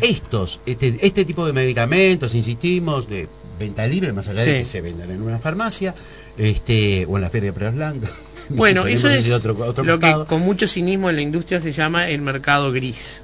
Estos, 0.01 0.59
este, 0.65 0.97
este 1.01 1.25
tipo 1.25 1.45
de 1.45 1.53
medicamentos, 1.53 2.33
insistimos, 2.33 3.07
de 3.07 3.27
venta 3.59 3.87
libre, 3.87 4.11
más 4.13 4.27
allá 4.27 4.43
sí. 4.43 4.49
de 4.49 4.59
que 4.59 4.65
se 4.65 4.81
vendan 4.81 5.09
en 5.11 5.21
una 5.21 5.39
farmacia, 5.39 5.93
este, 6.37 7.05
o 7.07 7.17
en 7.17 7.21
la 7.21 7.29
feria 7.29 7.49
de 7.49 7.53
Pruebas 7.53 7.75
Blancas. 7.75 8.11
Bueno, 8.49 8.85
eso 8.87 9.09
es 9.09 9.31
otro, 9.31 9.55
otro 9.57 9.85
lo 9.85 9.99
que 9.99 10.13
con 10.27 10.41
mucho 10.41 10.67
cinismo 10.67 11.09
en 11.09 11.15
la 11.15 11.21
industria 11.21 11.61
se 11.61 11.71
llama 11.71 12.09
el 12.09 12.21
mercado 12.21 12.73
gris. 12.73 13.23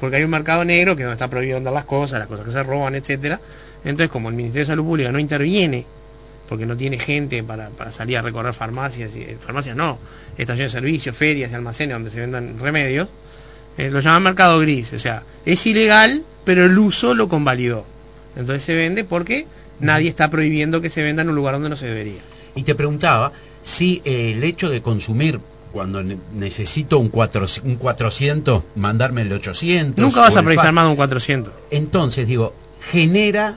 Porque 0.00 0.16
hay 0.16 0.24
un 0.24 0.30
mercado 0.30 0.64
negro 0.64 0.96
que 0.96 1.04
no 1.04 1.12
está 1.12 1.28
prohibido 1.28 1.58
andar 1.58 1.74
las 1.74 1.84
cosas, 1.84 2.18
las 2.18 2.26
cosas 2.26 2.46
que 2.46 2.52
se 2.52 2.62
roban, 2.62 2.94
etcétera. 2.94 3.38
Entonces, 3.84 4.10
como 4.10 4.30
el 4.30 4.34
Ministerio 4.34 4.62
de 4.62 4.66
Salud 4.66 4.84
Pública 4.84 5.12
no 5.12 5.18
interviene, 5.18 5.84
porque 6.48 6.64
no 6.64 6.74
tiene 6.74 6.98
gente 6.98 7.42
para, 7.42 7.68
para 7.68 7.92
salir 7.92 8.16
a 8.16 8.22
recorrer 8.22 8.54
farmacias, 8.54 9.14
y, 9.14 9.24
farmacias 9.38 9.76
no, 9.76 9.98
estaciones 10.38 10.72
de 10.72 10.80
servicio, 10.80 11.12
ferias 11.12 11.52
y 11.52 11.54
almacenes 11.54 11.94
donde 11.94 12.10
se 12.10 12.20
vendan 12.20 12.58
remedios, 12.58 13.08
eh, 13.76 13.90
lo 13.90 14.00
llaman 14.00 14.22
mercado 14.22 14.58
gris. 14.58 14.92
O 14.92 14.98
sea, 14.98 15.22
es 15.44 15.66
ilegal, 15.66 16.22
pero 16.44 16.64
el 16.64 16.78
uso 16.78 17.14
lo 17.14 17.28
convalidó. 17.28 17.84
Entonces 18.36 18.62
se 18.62 18.74
vende 18.74 19.04
porque 19.04 19.46
nadie 19.80 20.08
está 20.08 20.30
prohibiendo 20.30 20.80
que 20.80 20.90
se 20.90 21.02
venda 21.02 21.22
en 21.22 21.30
un 21.30 21.36
lugar 21.36 21.54
donde 21.54 21.68
no 21.68 21.76
se 21.76 21.86
debería. 21.86 22.20
Y 22.54 22.62
te 22.62 22.74
preguntaba 22.74 23.32
si 23.62 24.02
eh, 24.04 24.32
el 24.36 24.44
hecho 24.44 24.68
de 24.68 24.82
consumir 24.82 25.40
cuando 25.72 26.02
ne 26.02 26.16
necesito 26.34 26.98
un, 26.98 27.08
cuatro, 27.08 27.46
un 27.64 27.76
400, 27.76 28.62
mandarme 28.76 29.22
el 29.22 29.32
800. 29.32 30.02
Nunca 30.02 30.20
vas 30.20 30.36
a 30.36 30.42
precisar 30.42 30.72
más 30.72 30.84
de 30.84 30.90
un 30.90 30.96
400. 30.96 31.52
Entonces, 31.70 32.26
digo, 32.26 32.54
genera 32.90 33.56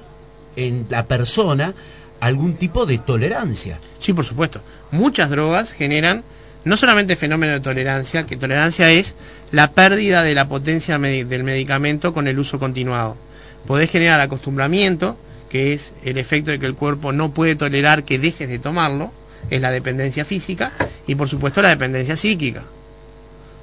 en 0.55 0.85
la 0.89 1.05
persona 1.05 1.73
algún 2.19 2.55
tipo 2.55 2.85
de 2.85 2.99
tolerancia. 2.99 3.79
Sí, 3.99 4.13
por 4.13 4.25
supuesto. 4.25 4.61
Muchas 4.91 5.29
drogas 5.29 5.73
generan 5.73 6.23
no 6.65 6.77
solamente 6.77 7.15
fenómeno 7.15 7.53
de 7.53 7.59
tolerancia, 7.59 8.25
que 8.25 8.37
tolerancia 8.37 8.91
es 8.91 9.15
la 9.51 9.71
pérdida 9.71 10.23
de 10.23 10.33
la 10.33 10.47
potencia 10.47 10.97
med 10.97 11.25
del 11.25 11.43
medicamento 11.43 12.13
con 12.13 12.27
el 12.27 12.39
uso 12.39 12.59
continuado. 12.59 13.17
Podés 13.67 13.89
generar 13.89 14.19
acostumbramiento, 14.19 15.17
que 15.49 15.73
es 15.73 15.93
el 16.03 16.17
efecto 16.17 16.51
de 16.51 16.59
que 16.59 16.65
el 16.65 16.75
cuerpo 16.75 17.11
no 17.13 17.31
puede 17.31 17.55
tolerar 17.55 18.03
que 18.03 18.19
dejes 18.19 18.49
de 18.49 18.59
tomarlo, 18.59 19.11
es 19.49 19.61
la 19.61 19.71
dependencia 19.71 20.25
física 20.25 20.71
y 21.07 21.15
por 21.15 21.29
supuesto 21.29 21.61
la 21.61 21.69
dependencia 21.69 22.15
psíquica. 22.15 22.63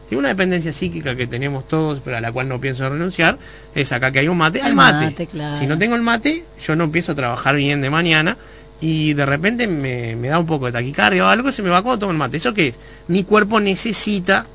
Si 0.09 0.17
una 0.17 0.29
dependencia 0.29 0.73
psíquica 0.73 1.15
que 1.15 1.27
tenemos 1.27 1.69
todos, 1.69 2.01
pero 2.05 2.17
a 2.17 2.21
la 2.21 2.33
cual 2.33 2.49
no 2.49 2.61
pienso 2.61 2.89
renunciar, 2.89 3.39
es 3.75 3.93
acá 3.93 4.11
que 4.11 4.19
hay 4.19 4.29
un 4.29 4.39
mate, 4.39 4.61
al 4.61 4.75
mate. 4.75 5.07
mate 5.07 5.27
claro. 5.27 5.57
Si 5.57 5.67
no 5.67 5.79
tengo 5.79 5.95
el 5.95 6.03
mate, 6.03 6.45
yo 6.61 6.75
no 6.75 6.85
empiezo 6.85 7.13
a 7.13 7.15
trabajar 7.15 7.55
bien 7.55 7.81
de 7.81 7.91
mañana 7.91 8.37
y 8.81 9.15
de 9.15 9.25
repente 9.25 9.69
me, 9.69 10.17
me 10.17 10.29
da 10.29 10.39
un 10.39 10.47
poco 10.47 10.67
de 10.67 10.73
taquicardia 10.73 11.25
o 11.25 11.29
algo, 11.29 11.53
se 11.53 11.63
me 11.63 11.71
va 11.71 11.83
cuando 11.83 12.01
tomo 12.01 12.13
el 12.13 12.19
mate. 12.19 12.39
¿Eso 12.39 12.53
qué 12.55 12.69
es? 12.69 12.79
Mi 13.07 13.23
cuerpo 13.23 13.61
necesita 13.61 14.47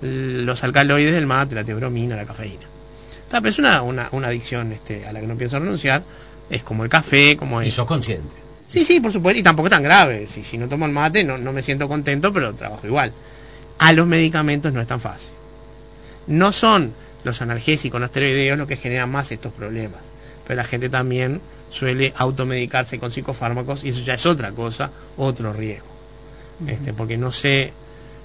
los 0.00 0.64
alcaloides 0.64 1.12
del 1.12 1.26
mate, 1.26 1.54
la 1.54 1.64
teobromina, 1.64 2.16
la 2.16 2.24
cafeína. 2.24 2.71
Pero 3.40 3.48
es 3.50 3.58
una, 3.58 3.82
una, 3.82 4.08
una 4.12 4.28
adicción 4.28 4.72
este, 4.72 5.06
a 5.06 5.12
la 5.12 5.20
que 5.20 5.26
no 5.26 5.36
pienso 5.36 5.58
renunciar. 5.58 6.02
Es 6.50 6.62
como 6.62 6.84
el 6.84 6.90
café, 6.90 7.36
como 7.36 7.60
es... 7.60 7.68
Y 7.68 7.70
sos 7.70 7.86
consciente. 7.86 8.36
Sí, 8.68 8.84
sí, 8.84 9.00
por 9.00 9.12
supuesto, 9.12 9.38
y 9.38 9.42
tampoco 9.42 9.68
tan 9.70 9.82
grave. 9.82 10.26
Si, 10.26 10.42
si 10.42 10.58
no 10.58 10.68
tomo 10.68 10.86
el 10.86 10.92
mate, 10.92 11.24
no, 11.24 11.38
no 11.38 11.52
me 11.52 11.62
siento 11.62 11.88
contento, 11.88 12.32
pero 12.32 12.54
trabajo 12.54 12.86
igual. 12.86 13.12
A 13.78 13.92
los 13.92 14.06
medicamentos 14.06 14.72
no 14.72 14.80
es 14.80 14.86
tan 14.86 15.00
fácil. 15.00 15.32
No 16.26 16.52
son 16.52 16.94
los 17.24 17.42
analgésicos, 17.42 18.00
los 18.00 18.08
esteroideos 18.08 18.58
lo 18.58 18.66
que 18.66 18.76
generan 18.76 19.10
más 19.10 19.30
estos 19.32 19.52
problemas. 19.52 20.00
Pero 20.46 20.56
la 20.56 20.64
gente 20.64 20.88
también 20.88 21.40
suele 21.70 22.12
automedicarse 22.16 22.98
con 22.98 23.10
psicofármacos 23.10 23.84
y 23.84 23.90
eso 23.90 24.02
ya 24.02 24.14
es 24.14 24.26
otra 24.26 24.52
cosa, 24.52 24.90
otro 25.16 25.52
riesgo. 25.52 25.86
Uh 26.60 26.66
-huh. 26.66 26.70
este, 26.70 26.92
porque 26.92 27.16
no 27.16 27.32
sé 27.32 27.72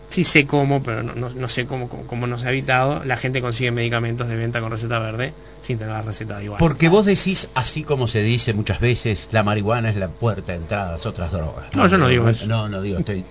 sí 0.10 0.24
sé 0.24 0.46
cómo, 0.46 0.82
pero 0.82 1.04
no, 1.04 1.30
no, 1.30 1.50
sé 1.50 1.66
cómo, 1.66 1.90
cómo, 1.90 2.28
no 2.28 2.38
se 2.38 2.48
ha 2.48 2.50
evitado, 2.50 3.04
la 3.04 3.18
gente 3.18 3.42
consigue 3.42 3.72
medicamentos 3.72 4.28
de 4.28 4.36
venta 4.36 4.62
con 4.62 4.72
receta 4.72 5.00
verde 5.00 5.34
sin 5.62 5.78
tener 5.78 5.94
la 5.94 6.02
receta 6.02 6.42
igual. 6.42 6.60
Porque 6.60 6.88
vos 6.88 7.06
decís, 7.06 7.50
así 7.54 7.84
como 7.84 8.08
se 8.08 8.22
dice 8.22 8.54
muchas 8.54 8.80
veces, 8.80 9.30
la 9.32 9.44
marihuana 9.44 9.90
es 9.90 9.98
la 9.98 10.08
puerta 10.08 10.54
de 10.54 10.60
entrada 10.60 10.94
a 10.96 11.08
otras 11.08 11.32
drogas. 11.32 11.66
No, 11.76 11.88
yo 11.88 11.98
no 11.98 12.08
digo 12.08 12.30
eso. 12.30 12.48
No, 12.48 12.70
no 12.70 12.82
digo, 12.82 13.00
estoy, 13.00 13.26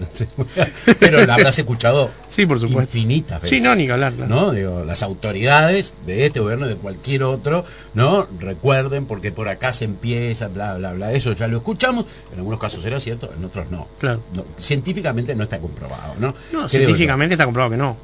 pero 1.00 1.24
la 1.24 1.34
habrás 1.34 1.58
escuchado 1.58 2.10
sí, 2.28 2.44
por 2.44 2.60
supuesto. 2.60 2.98
infinitas 2.98 3.42
veces. 3.42 3.58
Sí, 3.58 3.64
no, 3.64 3.74
ni 3.74 3.88
hablar. 3.88 4.12
¿no? 4.12 4.52
Digo, 4.52 4.84
las 4.84 5.02
autoridades 5.02 5.94
de 6.04 6.26
este 6.26 6.40
gobierno, 6.40 6.66
de 6.66 6.76
cualquier 6.76 7.22
otro, 7.22 7.64
¿no? 7.94 8.26
Recuerden, 8.38 9.06
porque 9.06 9.32
por 9.32 9.48
acá 9.48 9.72
se 9.72 9.86
empieza, 9.86 10.48
bla, 10.48 10.74
bla, 10.74 10.92
bla, 10.92 11.12
eso 11.12 11.32
ya 11.32 11.48
lo 11.48 11.58
escuchamos, 11.58 12.06
en 12.32 12.38
algunos 12.38 12.60
casos 12.60 12.84
era 12.84 13.00
cierto, 13.00 13.30
en 13.36 13.44
otros 13.44 13.70
no. 13.70 13.88
Claro. 13.98 14.20
científicamente 14.58 15.34
no 15.34 15.44
está 15.44 15.58
comprobado, 15.58 16.14
¿no? 16.18 16.34
No, 16.52 16.65
científicamente 16.68 17.34
está 17.34 17.44
comprobado 17.44 17.70
que 17.70 17.76
no. 17.76 17.96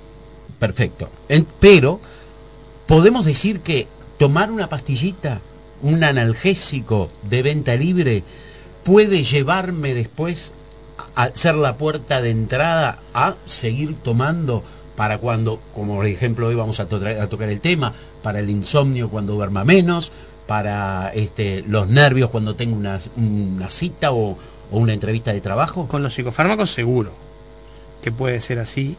Perfecto. 0.58 1.08
pero 1.58 2.00
podemos 2.86 3.24
decir 3.24 3.60
que 3.60 3.88
tomar 4.18 4.50
una 4.52 4.68
pastillita, 4.68 5.40
un 5.82 6.04
analgésico 6.04 7.10
de 7.28 7.42
venta 7.42 7.74
libre, 7.74 8.22
puede 8.84 9.24
llevarme 9.24 9.94
después 9.94 10.52
a 11.16 11.30
ser 11.34 11.56
la 11.56 11.76
puerta 11.76 12.22
de 12.22 12.30
entrada 12.30 12.98
a 13.12 13.34
seguir 13.46 13.96
tomando 14.04 14.62
para 14.94 15.18
cuando, 15.18 15.60
como 15.74 15.96
por 15.96 16.06
ejemplo 16.06 16.46
hoy 16.46 16.54
vamos 16.54 16.78
a, 16.78 16.86
tocar 16.86 17.48
el 17.48 17.60
tema, 17.60 17.92
para 18.22 18.38
el 18.38 18.48
insomnio 18.48 19.08
cuando 19.08 19.34
duerma 19.34 19.64
menos, 19.64 20.12
para 20.46 21.12
este, 21.14 21.64
los 21.66 21.88
nervios 21.88 22.30
cuando 22.30 22.54
tengo 22.54 22.76
una, 22.76 23.00
cita 23.70 24.12
o, 24.12 24.38
o 24.70 24.78
una 24.78 24.92
entrevista 24.92 25.32
de 25.32 25.40
trabajo? 25.40 25.88
Con 25.88 26.02
los 26.04 26.14
psicofármacos 26.14 26.70
seguro 26.70 27.31
que 28.02 28.12
puede 28.12 28.40
ser 28.40 28.58
así, 28.58 28.96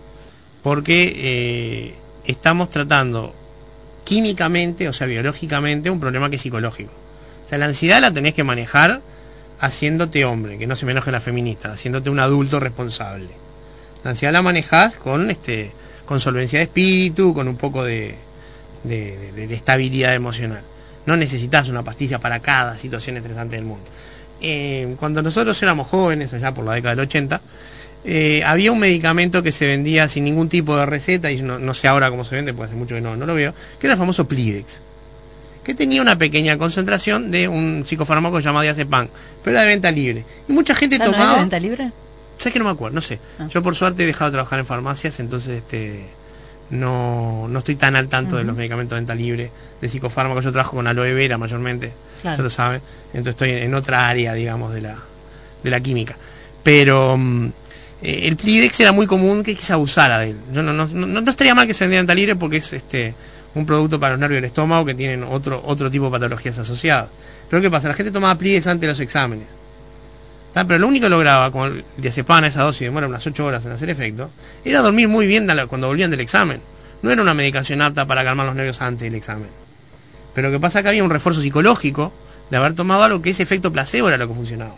porque 0.63 1.13
eh, 1.15 1.95
estamos 2.25 2.69
tratando 2.69 3.33
químicamente, 4.03 4.87
o 4.87 4.93
sea, 4.93 5.07
biológicamente, 5.07 5.89
un 5.89 5.99
problema 5.99 6.29
que 6.29 6.37
es 6.37 6.41
psicológico. 6.41 6.91
O 7.45 7.49
sea, 7.49 7.57
la 7.57 7.65
ansiedad 7.65 8.01
la 8.01 8.11
tenés 8.11 8.33
que 8.33 8.43
manejar 8.43 9.01
haciéndote 9.59 10.25
hombre, 10.25 10.57
que 10.57 10.67
no 10.67 10.75
se 10.75 10.85
me 10.85 10.91
enoje 10.91 11.11
la 11.11 11.19
feminista, 11.19 11.73
haciéndote 11.73 12.09
un 12.09 12.19
adulto 12.19 12.59
responsable. 12.59 13.29
La 14.03 14.11
ansiedad 14.11 14.33
la 14.33 14.41
manejás 14.41 14.95
con, 14.97 15.31
este, 15.31 15.71
con 16.05 16.19
solvencia 16.19 16.59
de 16.59 16.63
espíritu, 16.63 17.33
con 17.33 17.47
un 17.47 17.55
poco 17.55 17.83
de, 17.83 18.15
de, 18.83 19.53
estabilidad 19.53 20.13
emocional. 20.13 20.61
No 21.05 21.17
necesitas 21.17 21.69
una 21.69 21.83
pastilla 21.83 22.19
para 22.19 22.39
cada 22.39 22.77
situación 22.77 23.17
estresante 23.17 23.55
del 23.55 23.65
mundo. 23.65 23.85
Eh, 24.41 24.95
cuando 24.99 25.21
nosotros 25.21 25.61
éramos 25.63 25.87
jóvenes, 25.87 26.33
allá 26.33 26.53
por 26.53 26.65
la 26.65 26.73
década 26.73 26.95
del 26.95 27.05
80, 27.05 27.41
eh, 28.05 28.43
había 28.45 28.71
un 28.71 28.79
medicamento 28.79 29.43
que 29.43 29.51
se 29.51 29.65
vendía 29.65 30.09
sin 30.09 30.25
ningún 30.25 30.49
tipo 30.49 30.75
de 30.75 30.85
receta, 30.85 31.31
y 31.31 31.41
no, 31.41 31.73
sé 31.73 31.87
ahora 31.87 32.09
cómo 32.09 32.25
se 32.25 32.35
vende, 32.35 32.53
porque 32.53 32.67
hace 32.67 32.75
mucho 32.75 32.95
que 32.95 33.01
no, 33.01 33.15
no 33.15 33.25
lo 33.25 33.33
veo, 33.33 33.53
que 33.79 33.87
era 33.87 33.93
el 33.93 33.99
famoso 33.99 34.27
Plidex, 34.27 34.81
que 35.63 35.73
tenía 35.73 36.01
una 36.01 36.17
pequeña 36.17 36.57
concentración 36.57 37.31
de 37.31 37.47
un 37.47 37.83
psicofármaco 37.85 38.39
llamado 38.41 38.63
diazepam, 38.63 39.07
pero 39.41 39.55
era 39.55 39.61
de 39.61 39.67
venta 39.67 39.91
libre. 39.91 40.25
Y 40.49 40.51
mucha 40.51 40.75
gente 40.75 40.99
tomaba... 40.99 41.25
No 41.25 41.33
de 41.33 41.39
venta 41.39 41.59
libre? 41.59 41.91
¿Sabes 42.37 42.53
que 42.53 42.59
no 42.59 42.65
me 42.65 42.71
acuerdo? 42.71 42.95
No 42.95 43.01
sé. 43.01 43.19
Ah. 43.39 43.47
Yo 43.49 43.61
por 43.63 43.75
suerte 43.75 44.03
he 44.03 44.05
dejado 44.05 44.31
de 44.31 44.35
trabajar 44.35 44.59
en 44.59 44.65
farmacias, 44.65 45.19
entonces 45.21 45.57
este 45.57 46.03
no, 46.69 47.47
no 47.47 47.59
estoy 47.59 47.75
tan 47.75 47.95
al 47.95 48.09
tanto 48.09 48.35
de 48.35 48.43
los 48.43 48.55
medicamentos 48.55 48.95
de 48.95 49.01
venta 49.01 49.15
libre, 49.15 49.49
de 49.79 49.87
psicofármacos. 49.87 50.43
Yo 50.43 50.51
trabajo 50.51 50.75
con 50.75 50.87
aloe 50.87 51.13
vera 51.13 51.37
mayormente, 51.37 51.93
se 52.21 52.41
lo 52.41 52.49
sabe. 52.49 52.81
Entonces 53.13 53.35
estoy 53.35 53.51
en 53.51 53.73
otra 53.73 54.09
área, 54.09 54.33
digamos, 54.33 54.73
de 54.73 54.81
la, 54.81 54.97
de 55.63 55.69
la 55.69 55.79
química. 55.79 56.17
Pero... 56.63 57.17
Mm, 57.17 57.51
eh, 58.03 58.27
el 58.27 58.35
Plidex 58.35 58.81
era 58.81 58.91
muy 58.91 59.07
común 59.07 59.43
que 59.43 59.55
se 59.55 59.71
abusara 59.71 60.19
de 60.19 60.31
él. 60.31 60.37
Yo 60.51 60.61
no, 60.61 61.29
estaría 61.29 61.55
mal 61.55 61.65
que 61.65 61.73
se 61.73 61.85
vendiera 61.85 62.11
en 62.11 62.17
libre 62.17 62.35
porque 62.35 62.57
es 62.57 62.73
este 62.73 63.15
un 63.55 63.65
producto 63.65 63.99
para 63.99 64.13
los 64.13 64.19
nervios 64.19 64.37
del 64.37 64.45
estómago 64.45 64.83
que 64.83 64.95
tienen 64.95 65.23
otro, 65.23 65.61
otro 65.63 65.89
tipo 65.89 66.05
de 66.05 66.11
patologías 66.11 66.57
asociadas. 66.59 67.07
Pero 67.49 67.61
¿qué 67.61 67.69
pasa? 67.69 67.87
La 67.87 67.93
gente 67.93 68.11
tomaba 68.11 68.35
Plidex 68.35 68.67
antes 68.67 68.81
de 68.81 68.87
los 68.87 68.99
exámenes. 68.99 69.47
Pero 70.53 70.79
lo 70.79 70.87
único 70.87 71.05
que 71.05 71.09
lograba 71.09 71.49
con 71.51 71.71
el 71.71 71.85
diazepam, 71.97 72.43
esa 72.45 72.63
dosis 72.63 72.81
demora 72.81 73.07
unas 73.07 73.25
8 73.25 73.45
horas 73.45 73.65
en 73.65 73.71
hacer 73.71 73.89
efecto, 73.89 74.29
era 74.65 74.81
dormir 74.81 75.07
muy 75.07 75.25
bien 75.25 75.47
cuando 75.67 75.87
volvían 75.87 76.11
del 76.11 76.19
examen. 76.19 76.61
No 77.03 77.11
era 77.11 77.21
una 77.21 77.33
medicación 77.33 77.81
apta 77.81 78.05
para 78.05 78.23
calmar 78.23 78.47
los 78.47 78.55
nervios 78.55 78.81
antes 78.81 79.03
del 79.03 79.15
examen. 79.15 79.47
Pero 80.33 80.49
lo 80.49 80.57
que 80.57 80.59
pasa 80.59 80.79
es 80.79 80.83
que 80.83 80.89
había 80.89 81.03
un 81.03 81.09
refuerzo 81.09 81.41
psicológico 81.41 82.11
de 82.49 82.57
haber 82.57 82.73
tomado 82.73 83.03
algo 83.03 83.21
que 83.21 83.29
ese 83.31 83.43
efecto 83.43 83.71
placebo 83.71 84.09
era 84.09 84.17
lo 84.17 84.27
que 84.27 84.33
funcionaba 84.33 84.73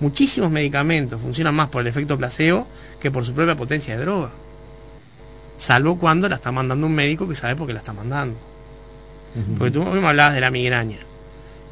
muchísimos 0.00 0.50
medicamentos 0.50 1.20
funcionan 1.20 1.54
más 1.54 1.68
por 1.68 1.82
el 1.82 1.86
efecto 1.86 2.16
placebo 2.16 2.66
que 3.00 3.10
por 3.10 3.24
su 3.24 3.34
propia 3.34 3.54
potencia 3.54 3.96
de 3.96 4.04
droga. 4.04 4.30
Salvo 5.58 5.98
cuando 5.98 6.28
la 6.28 6.36
está 6.36 6.50
mandando 6.52 6.86
un 6.86 6.94
médico 6.94 7.28
que 7.28 7.36
sabe 7.36 7.54
por 7.54 7.66
qué 7.66 7.72
la 7.74 7.80
está 7.80 7.92
mandando. 7.92 8.36
Porque 9.58 9.70
tú 9.70 9.84
me 9.84 10.06
hablabas 10.06 10.34
de 10.34 10.40
la 10.40 10.50
migraña. 10.50 10.98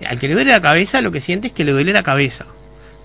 Al 0.07 0.19
que 0.19 0.29
le 0.29 0.35
duele 0.35 0.53
la 0.53 0.61
cabeza, 0.61 1.01
lo 1.01 1.11
que 1.11 1.21
siente 1.21 1.49
es 1.49 1.53
que 1.53 1.65
le 1.65 1.73
duele 1.73 1.93
la 1.93 2.03
cabeza. 2.03 2.47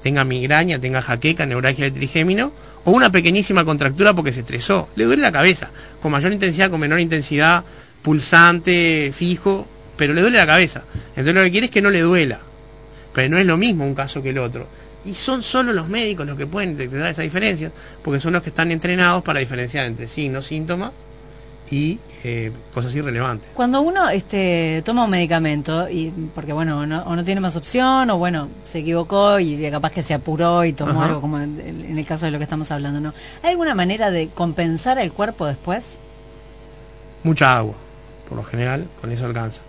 Tenga 0.03 0.23
migraña, 0.25 0.79
tenga 0.79 1.01
jaqueca, 1.01 1.45
neuralgia 1.45 1.85
de 1.85 1.91
trigémino 1.91 2.51
o 2.85 2.91
una 2.91 3.11
pequeñísima 3.11 3.65
contractura 3.65 4.13
porque 4.13 4.33
se 4.33 4.41
estresó. 4.41 4.89
Le 4.95 5.05
duele 5.05 5.21
la 5.21 5.31
cabeza, 5.31 5.69
con 6.01 6.11
mayor 6.11 6.33
intensidad, 6.33 6.69
con 6.69 6.79
menor 6.79 6.99
intensidad, 6.99 7.63
pulsante, 8.01 9.11
fijo, 9.13 9.65
pero 9.97 10.13
le 10.13 10.21
duele 10.21 10.37
la 10.37 10.45
cabeza. 10.45 10.83
Entonces 11.11 11.33
lo 11.33 11.41
que 11.43 11.51
quiere 11.51 11.65
es 11.67 11.71
que 11.71 11.81
no 11.81 11.89
le 11.89 12.01
duela. 12.01 12.39
Pero 13.13 13.29
no 13.29 13.37
es 13.37 13.45
lo 13.45 13.57
mismo 13.57 13.85
un 13.85 13.95
caso 13.95 14.21
que 14.21 14.31
el 14.31 14.37
otro. 14.39 14.67
Y 15.05 15.13
son 15.13 15.43
solo 15.43 15.73
los 15.73 15.89
médicos 15.89 16.25
los 16.25 16.37
que 16.37 16.47
pueden 16.47 16.77
detectar 16.77 17.09
esa 17.09 17.21
diferencia, 17.21 17.71
porque 18.03 18.19
son 18.19 18.33
los 18.33 18.41
que 18.41 18.49
están 18.49 18.71
entrenados 18.71 19.23
para 19.23 19.39
diferenciar 19.39 19.85
entre 19.85 20.07
signos, 20.07 20.45
síntomas 20.45 20.91
y 21.69 21.99
eh, 22.23 22.51
cosas 22.73 22.93
irrelevantes. 22.95 23.49
Cuando 23.53 23.81
uno 23.81 24.09
este, 24.09 24.81
toma 24.85 25.05
un 25.05 25.09
medicamento, 25.09 25.89
y 25.89 26.13
porque 26.33 26.53
bueno, 26.53 26.79
o 26.79 27.15
no 27.15 27.25
tiene 27.25 27.41
más 27.41 27.55
opción, 27.55 28.09
o 28.09 28.17
bueno, 28.17 28.47
se 28.63 28.79
equivocó 28.79 29.39
y 29.39 29.69
capaz 29.69 29.91
que 29.91 30.03
se 30.03 30.13
apuró 30.13 30.63
y 30.63 30.73
tomó 30.73 31.03
algo 31.03 31.19
como 31.19 31.39
en, 31.39 31.97
el 31.97 32.05
caso 32.05 32.25
de 32.25 32.31
lo 32.31 32.37
que 32.37 32.45
estamos 32.45 32.71
hablando, 32.71 32.99
¿no? 32.99 33.13
¿Hay 33.41 33.51
alguna 33.51 33.75
manera 33.75 34.11
de 34.11 34.29
compensar 34.29 34.99
el 34.99 35.11
cuerpo 35.11 35.45
después? 35.45 35.97
Mucha 37.23 37.57
agua, 37.57 37.75
por 38.29 38.37
lo 38.37 38.43
general, 38.43 38.87
con 39.01 39.11
eso 39.11 39.25
alcanza. 39.25 39.61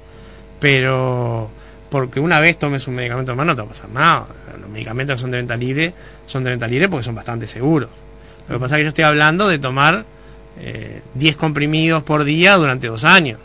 Pero 0.61 1.49
porque 1.95 2.19
una 2.19 2.41
vez 2.41 2.59
tomes 2.59 2.89
un 2.89 2.97
medicamento 2.97 3.37
más 3.37 3.47
no 3.47 3.55
te 3.55 3.61
va 3.61 3.67
a 3.67 3.69
pasar 3.69 3.89
nada. 3.91 4.27
Los 4.61 4.69
medicamentos 4.69 5.15
que 5.15 5.21
son 5.21 5.31
de 5.31 5.37
venta 5.37 5.57
libre 5.57 5.95
son 6.27 6.43
de 6.43 6.51
venta 6.51 6.67
libre 6.67 6.89
porque 6.89 7.05
son 7.05 7.15
bastante 7.15 7.47
seguros. 7.47 7.89
Lo 8.49 8.57
que 8.57 8.61
pasa 8.61 8.75
es 8.75 8.81
que 8.81 8.83
yo 8.83 8.89
estoy 8.89 9.05
hablando 9.05 9.47
de 9.47 9.61
tomar 9.61 10.05
10 11.15 11.35
eh, 11.35 11.39
comprimidos 11.39 12.03
por 12.03 12.25
día 12.25 12.57
durante 12.57 12.89
dos 12.89 13.05
años. 13.05 13.39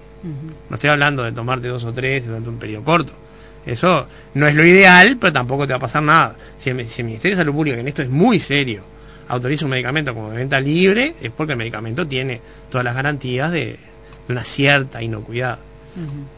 No 0.67 0.77
estoy 0.77 0.89
hablando 0.89 1.21
de 1.21 1.31
tomarte 1.31 1.67
dos 1.67 1.83
o 1.83 1.93
tres 1.93 2.25
durante 2.25 2.49
un 2.49 2.57
periodo 2.57 2.83
corto. 2.83 3.13
Eso 3.67 4.07
no 4.33 4.47
es 4.47 4.55
lo 4.55 4.65
ideal, 4.65 5.17
pero 5.21 5.31
tampoco 5.31 5.67
te 5.67 5.73
va 5.73 5.77
a 5.77 5.81
pasar 5.81 6.01
nada. 6.01 6.35
Si 6.57 6.71
el, 6.71 6.75
Ministerio 6.75 7.37
de 7.37 7.41
Salud 7.41 7.53
Pública, 7.53 7.75
que 7.75 7.81
en 7.81 7.87
esto 7.87 8.01
es 8.01 8.09
muy 8.09 8.39
serio, 8.39 8.81
autoriza 9.27 9.65
un 9.65 9.71
medicamento 9.71 10.15
como 10.15 10.31
de 10.31 10.37
venta 10.37 10.59
libre, 10.59 11.13
es 11.21 11.29
porque 11.29 11.53
el 11.53 11.59
medicamento 11.59 12.07
tiene 12.07 12.41
todas 12.71 12.83
las 12.83 12.95
garantías 12.95 13.51
de, 13.51 13.77
una 14.27 14.43
cierta 14.43 15.03
inocuidad. 15.03 15.59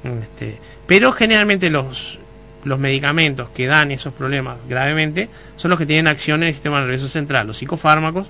Este, 0.03 0.57
pero 0.87 1.11
generalmente 1.11 1.69
los, 1.69 2.19
los 2.63 2.79
medicamentos 2.79 3.49
que 3.49 3.67
dan 3.67 3.91
esos 3.91 4.13
problemas 4.13 4.57
gravemente 4.67 5.29
son 5.57 5.69
los 5.69 5.79
que 5.79 5.85
tienen 5.85 6.07
acción 6.07 6.43
en 6.43 6.49
el 6.49 6.53
sistema 6.53 6.79
nervioso 6.79 7.07
central, 7.07 7.47
los 7.47 7.57
psicofármacos 7.57 8.27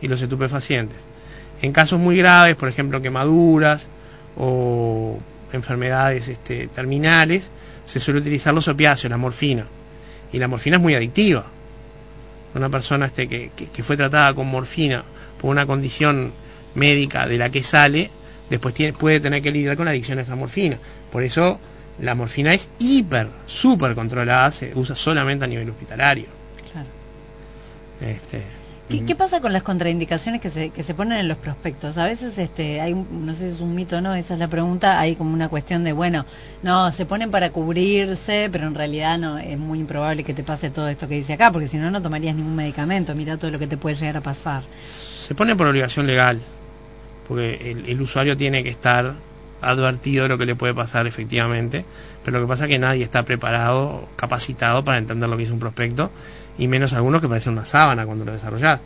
y 0.00 0.08
los 0.08 0.20
estupefacientes. 0.22 0.98
En 1.62 1.72
casos 1.72 1.98
muy 1.98 2.16
graves, 2.16 2.56
por 2.56 2.68
ejemplo 2.68 3.00
quemaduras 3.00 3.86
o 4.36 5.18
enfermedades 5.52 6.28
este, 6.28 6.68
terminales, 6.68 7.50
se 7.84 8.00
suele 8.00 8.20
utilizar 8.20 8.54
los 8.54 8.68
opiáceos, 8.68 9.10
la 9.10 9.16
morfina. 9.16 9.64
Y 10.32 10.38
la 10.38 10.48
morfina 10.48 10.76
es 10.76 10.82
muy 10.82 10.94
adictiva. 10.94 11.44
Una 12.54 12.68
persona 12.68 13.06
este, 13.06 13.28
que, 13.28 13.50
que 13.72 13.82
fue 13.82 13.96
tratada 13.96 14.34
con 14.34 14.48
morfina 14.48 15.04
por 15.40 15.50
una 15.50 15.66
condición 15.66 16.32
médica 16.74 17.26
de 17.26 17.38
la 17.38 17.50
que 17.50 17.62
sale, 17.62 18.10
después 18.50 18.74
tiene, 18.74 18.92
puede 18.92 19.20
tener 19.20 19.42
que 19.42 19.50
lidiar 19.50 19.76
con 19.76 19.84
la 19.86 19.92
adicción 19.92 20.18
a 20.18 20.22
esa 20.22 20.36
morfina. 20.36 20.78
Por 21.12 21.22
eso 21.22 21.58
la 22.00 22.14
morfina 22.14 22.52
es 22.52 22.68
hiper, 22.78 23.28
súper 23.46 23.94
controlada, 23.94 24.50
se 24.50 24.72
usa 24.74 24.96
solamente 24.96 25.44
a 25.44 25.48
nivel 25.48 25.70
hospitalario. 25.70 26.26
Claro. 26.72 26.88
Este, 28.00 28.42
¿Qué, 28.88 29.14
pasa 29.14 29.40
con 29.40 29.52
las 29.52 29.62
contraindicaciones 29.62 30.42
que 30.42 30.50
se, 30.50 30.68
que 30.68 30.82
se 30.82 30.92
ponen 30.94 31.18
en 31.18 31.26
los 31.26 31.38
prospectos? 31.38 31.96
A 31.96 32.04
veces 32.04 32.36
este, 32.36 32.82
hay, 32.82 32.94
no 32.94 33.32
sé 33.32 33.48
si 33.48 33.56
es 33.56 33.60
un 33.60 33.74
mito 33.74 33.96
o 33.96 34.00
no, 34.02 34.14
esa 34.14 34.34
es 34.34 34.40
la 34.40 34.48
pregunta, 34.48 35.00
hay 35.00 35.16
como 35.16 35.32
una 35.32 35.48
cuestión 35.48 35.84
de, 35.84 35.92
bueno, 35.92 36.26
no, 36.62 36.92
se 36.92 37.06
ponen 37.06 37.30
para 37.30 37.50
cubrirse, 37.50 38.50
pero 38.52 38.66
en 38.66 38.74
realidad 38.74 39.18
no, 39.18 39.38
es 39.38 39.58
muy 39.58 39.80
improbable 39.80 40.22
que 40.22 40.34
te 40.34 40.42
pase 40.42 40.68
todo 40.68 40.88
esto 40.88 41.08
que 41.08 41.14
dice 41.14 41.32
acá, 41.32 41.50
porque 41.50 41.66
si 41.66 41.78
no, 41.78 41.90
no 41.90 42.02
tomarías 42.02 42.36
ningún 42.36 42.54
medicamento, 42.54 43.14
mira 43.14 43.38
todo 43.38 43.50
lo 43.50 43.58
que 43.58 43.66
te 43.66 43.78
puede 43.78 43.96
llegar 43.96 44.18
a 44.18 44.20
pasar. 44.20 44.62
Se 44.84 45.34
pone 45.34 45.56
por 45.56 45.66
obligación 45.66 46.06
legal, 46.06 46.38
porque 47.28 47.76
el 47.86 48.00
usuario 48.00 48.36
tiene 48.36 48.62
que 48.62 48.70
estar 48.70 49.14
advertido 49.64 50.24
de 50.24 50.28
lo 50.28 50.38
que 50.38 50.46
le 50.46 50.54
puede 50.54 50.74
pasar 50.74 51.06
efectivamente, 51.06 51.84
pero 52.24 52.38
lo 52.38 52.46
que 52.46 52.48
pasa 52.48 52.64
es 52.64 52.70
que 52.70 52.78
nadie 52.78 53.04
está 53.04 53.22
preparado, 53.22 54.08
capacitado 54.16 54.84
para 54.84 54.98
entender 54.98 55.28
lo 55.28 55.36
que 55.36 55.44
es 55.44 55.50
un 55.50 55.58
prospecto, 55.58 56.10
y 56.58 56.68
menos 56.68 56.92
algunos 56.92 57.20
que 57.20 57.28
parecen 57.28 57.52
una 57.52 57.64
sábana 57.64 58.06
cuando 58.06 58.24
lo 58.24 58.32
desarrollas. 58.32 58.80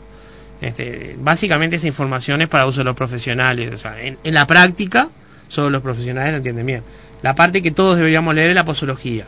Este, 0.60 1.14
básicamente 1.18 1.76
esa 1.76 1.86
información 1.86 2.40
es 2.42 2.48
para 2.48 2.66
uso 2.66 2.80
de 2.80 2.84
los 2.84 2.96
profesionales. 2.96 3.72
O 3.72 3.76
sea, 3.76 4.00
en, 4.00 4.16
la 4.24 4.46
práctica, 4.46 5.08
solo 5.48 5.70
los 5.70 5.82
profesionales 5.82 6.32
lo 6.32 6.36
entienden 6.38 6.66
bien. 6.66 6.82
La 7.22 7.34
parte 7.34 7.62
que 7.62 7.70
todos 7.70 7.96
deberíamos 7.96 8.34
leer 8.34 8.50
es 8.50 8.54
la 8.54 8.64
posología. 8.64 9.26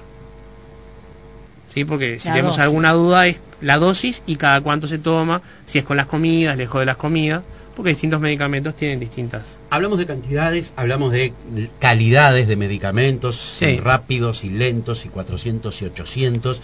¿Sí? 1.72 1.84
Porque 1.84 2.18
si 2.18 2.30
tenemos 2.30 2.58
alguna 2.58 2.92
duda 2.92 3.28
es 3.28 3.40
la 3.60 3.78
dosis 3.78 4.22
y 4.26 4.36
cada 4.36 4.60
cuánto 4.60 4.88
se 4.88 4.98
toma, 4.98 5.40
si 5.66 5.78
es 5.78 5.84
con 5.84 5.96
las 5.96 6.06
comidas, 6.06 6.56
lejos 6.56 6.80
de 6.80 6.86
las 6.86 6.96
comidas, 6.96 7.42
porque 7.80 7.92
distintos 7.92 8.20
medicamentos 8.20 8.76
tienen 8.76 9.00
distintas. 9.00 9.56
Hablamos 9.70 9.98
de 9.98 10.04
cantidades, 10.04 10.74
hablamos 10.76 11.12
de 11.12 11.32
calidades 11.78 12.46
de 12.46 12.54
medicamentos, 12.54 13.58
rápidos 13.82 14.44
y 14.44 14.50
lentos, 14.50 15.06
y 15.06 15.08
400 15.08 15.80
y 15.80 15.84
800. 15.86 16.62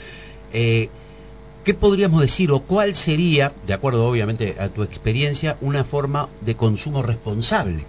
Eh, 0.52 0.90
¿Qué 1.64 1.72
podríamos 1.72 2.20
decir 2.20 2.52
o 2.52 2.60
cuál 2.60 2.94
sería, 2.94 3.50
de 3.66 3.72
acuerdo 3.72 4.06
obviamente 4.06 4.56
a 4.60 4.68
tu 4.68 4.82
experiencia, 4.82 5.56
una 5.62 5.84
forma 5.84 6.28
de 6.42 6.54
consumo 6.54 7.02
responsable 7.02 7.84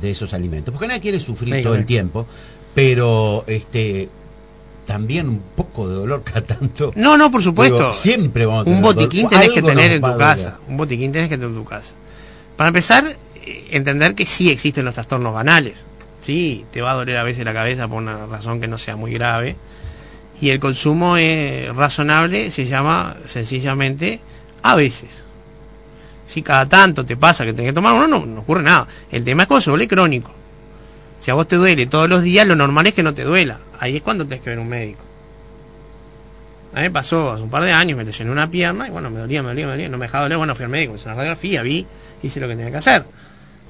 de 0.00 0.12
esos 0.12 0.32
alimentos? 0.32 0.70
Porque 0.70 0.86
nadie 0.86 1.00
quiere 1.00 1.18
sufrir 1.18 1.64
todo 1.64 1.74
el 1.74 1.84
tiempo, 1.84 2.28
pero 2.76 3.42
este 3.48 4.08
también 4.86 5.28
un 5.28 5.42
poco 5.56 5.88
de 5.88 5.96
dolor 5.96 6.22
cada 6.22 6.42
tanto. 6.42 6.92
No, 6.94 7.18
no, 7.18 7.28
por 7.28 7.42
supuesto. 7.42 7.92
siempre 7.92 8.46
vamos 8.46 8.60
a 8.60 8.64
tener 8.66 8.76
Un 8.76 8.82
botiquín 8.84 9.28
tenés 9.28 9.50
que 9.50 9.62
tener 9.62 9.90
en 9.90 10.00
tu 10.00 10.16
casa. 10.16 10.58
Un 10.68 10.76
botiquín 10.76 11.10
tenés 11.10 11.28
que 11.28 11.36
tener 11.36 11.50
en 11.50 11.60
tu 11.60 11.64
casa. 11.64 11.94
Para 12.58 12.68
empezar, 12.68 13.06
eh, 13.46 13.68
entender 13.70 14.16
que 14.16 14.26
sí 14.26 14.50
existen 14.50 14.84
los 14.84 14.94
trastornos 14.94 15.32
banales. 15.32 15.84
Sí, 16.20 16.66
te 16.72 16.82
va 16.82 16.90
a 16.90 16.94
doler 16.94 17.16
a 17.16 17.22
veces 17.22 17.44
la 17.44 17.54
cabeza 17.54 17.86
por 17.86 17.98
una 17.98 18.26
razón 18.26 18.60
que 18.60 18.66
no 18.66 18.76
sea 18.76 18.96
muy 18.96 19.12
grave 19.12 19.56
y 20.40 20.50
el 20.50 20.58
consumo 20.58 21.16
es 21.16 21.74
razonable 21.74 22.50
se 22.50 22.66
llama 22.66 23.16
sencillamente 23.26 24.18
a 24.62 24.74
veces. 24.74 25.24
Si 26.26 26.42
cada 26.42 26.66
tanto 26.66 27.06
te 27.06 27.16
pasa 27.16 27.44
que 27.44 27.52
tenés 27.52 27.70
que 27.70 27.74
tomar 27.74 27.94
uno, 27.94 28.08
no, 28.08 28.26
no 28.26 28.40
ocurre 28.40 28.64
nada. 28.64 28.88
El 29.12 29.22
tema 29.22 29.44
es 29.44 29.46
cuando 29.46 29.62
se 29.62 29.70
vuelve 29.70 29.86
crónico. 29.86 30.32
Si 31.20 31.30
a 31.30 31.34
vos 31.34 31.46
te 31.46 31.54
duele 31.54 31.86
todos 31.86 32.08
los 32.08 32.22
días, 32.24 32.46
lo 32.46 32.56
normal 32.56 32.88
es 32.88 32.94
que 32.94 33.04
no 33.04 33.14
te 33.14 33.22
duela. 33.22 33.58
Ahí 33.78 33.96
es 33.96 34.02
cuando 34.02 34.26
tenés 34.26 34.42
que 34.42 34.50
ver 34.50 34.58
un 34.58 34.68
médico. 34.68 35.00
A 36.74 36.76
mí 36.76 36.82
me 36.82 36.90
pasó 36.90 37.32
hace 37.32 37.42
un 37.42 37.50
par 37.50 37.62
de 37.62 37.72
años, 37.72 37.96
me 37.96 38.04
lesioné 38.04 38.30
una 38.32 38.50
pierna 38.50 38.88
y 38.88 38.90
bueno, 38.90 39.10
me 39.10 39.20
dolía, 39.20 39.42
me 39.42 39.48
dolía, 39.48 39.66
me 39.66 39.72
dolía, 39.72 39.88
no 39.88 39.96
me 39.96 40.06
dejaba 40.06 40.24
doler, 40.24 40.38
bueno, 40.38 40.54
fui 40.54 40.64
al 40.64 40.70
médico, 40.70 40.94
hice 40.94 41.06
una 41.06 41.14
radiografía, 41.14 41.62
vi, 41.62 41.86
hice 42.22 42.40
lo 42.40 42.48
que 42.48 42.56
tenía 42.56 42.70
que 42.70 42.78
hacer. 42.78 43.04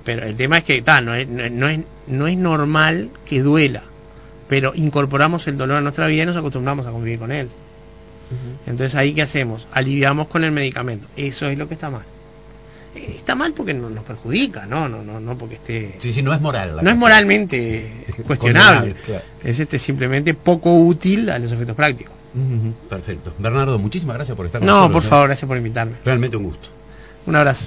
Pero 0.05 0.25
el 0.25 0.37
tema 0.37 0.59
es 0.59 0.65
que 0.65 0.83
no, 1.03 1.15
es, 1.15 1.29
no, 1.29 1.69
es, 1.69 1.81
no 2.07 2.27
es 2.27 2.37
normal 2.37 3.11
que 3.27 3.43
duela 3.43 3.83
pero 4.49 4.73
incorporamos 4.75 5.47
el 5.47 5.57
dolor 5.57 5.77
a 5.77 5.81
nuestra 5.81 6.07
vida 6.07 6.23
y 6.23 6.27
nos 6.27 6.37
acostumbramos 6.37 6.87
a 6.87 6.91
convivir 6.91 7.19
con 7.19 7.31
él. 7.31 7.49
Entonces 8.67 8.95
ahí 8.95 9.15
qué 9.15 9.23
hacemos? 9.23 9.69
Aliviamos 9.73 10.29
con 10.29 10.45
el 10.45 10.53
medicamento. 10.53 11.07
Eso 11.17 11.47
es 11.49 11.57
lo 11.57 11.69
que 11.69 11.75
está 11.75 11.91
mal. 11.91 12.03
Está 12.95 13.35
mal 13.35 13.53
porque 13.53 13.75
nos 13.75 14.05
perjudica, 14.05 14.67
no, 14.67 14.89
no, 14.89 15.03
no, 15.03 15.21
no 15.21 15.39
porque 15.39 15.55
esté. 15.55 15.97
Sí, 15.99 16.13
sí, 16.13 16.23
no 16.23 16.35
es 16.35 16.41
moral. 16.41 16.79
no 16.83 16.91
es 16.91 16.97
moralmente 16.97 18.05
cuestionable. 18.27 18.97
Es 19.45 19.61
este 19.61 19.79
simplemente 19.79 20.35
poco 20.35 20.75
útil 20.75 21.31
a 21.31 21.39
los 21.39 21.53
efectos 21.53 21.77
prácticos. 21.77 22.15
Perfecto. 22.89 23.33
Bernardo, 23.39 23.79
muchísimas 23.79 24.17
gracias 24.17 24.37
por 24.37 24.47
estar 24.47 24.61
con 24.61 24.67
nosotros. 24.67 24.89
No, 24.89 24.93
por 24.93 25.03
¿eh? 25.03 25.07
favor, 25.07 25.27
gracias 25.29 25.49
por 25.49 25.57
invitarme. 25.57 25.93
Realmente 26.05 26.37
un 26.37 26.45
gusto. 26.45 26.69
Un 27.27 27.37
abrazo. 27.37 27.67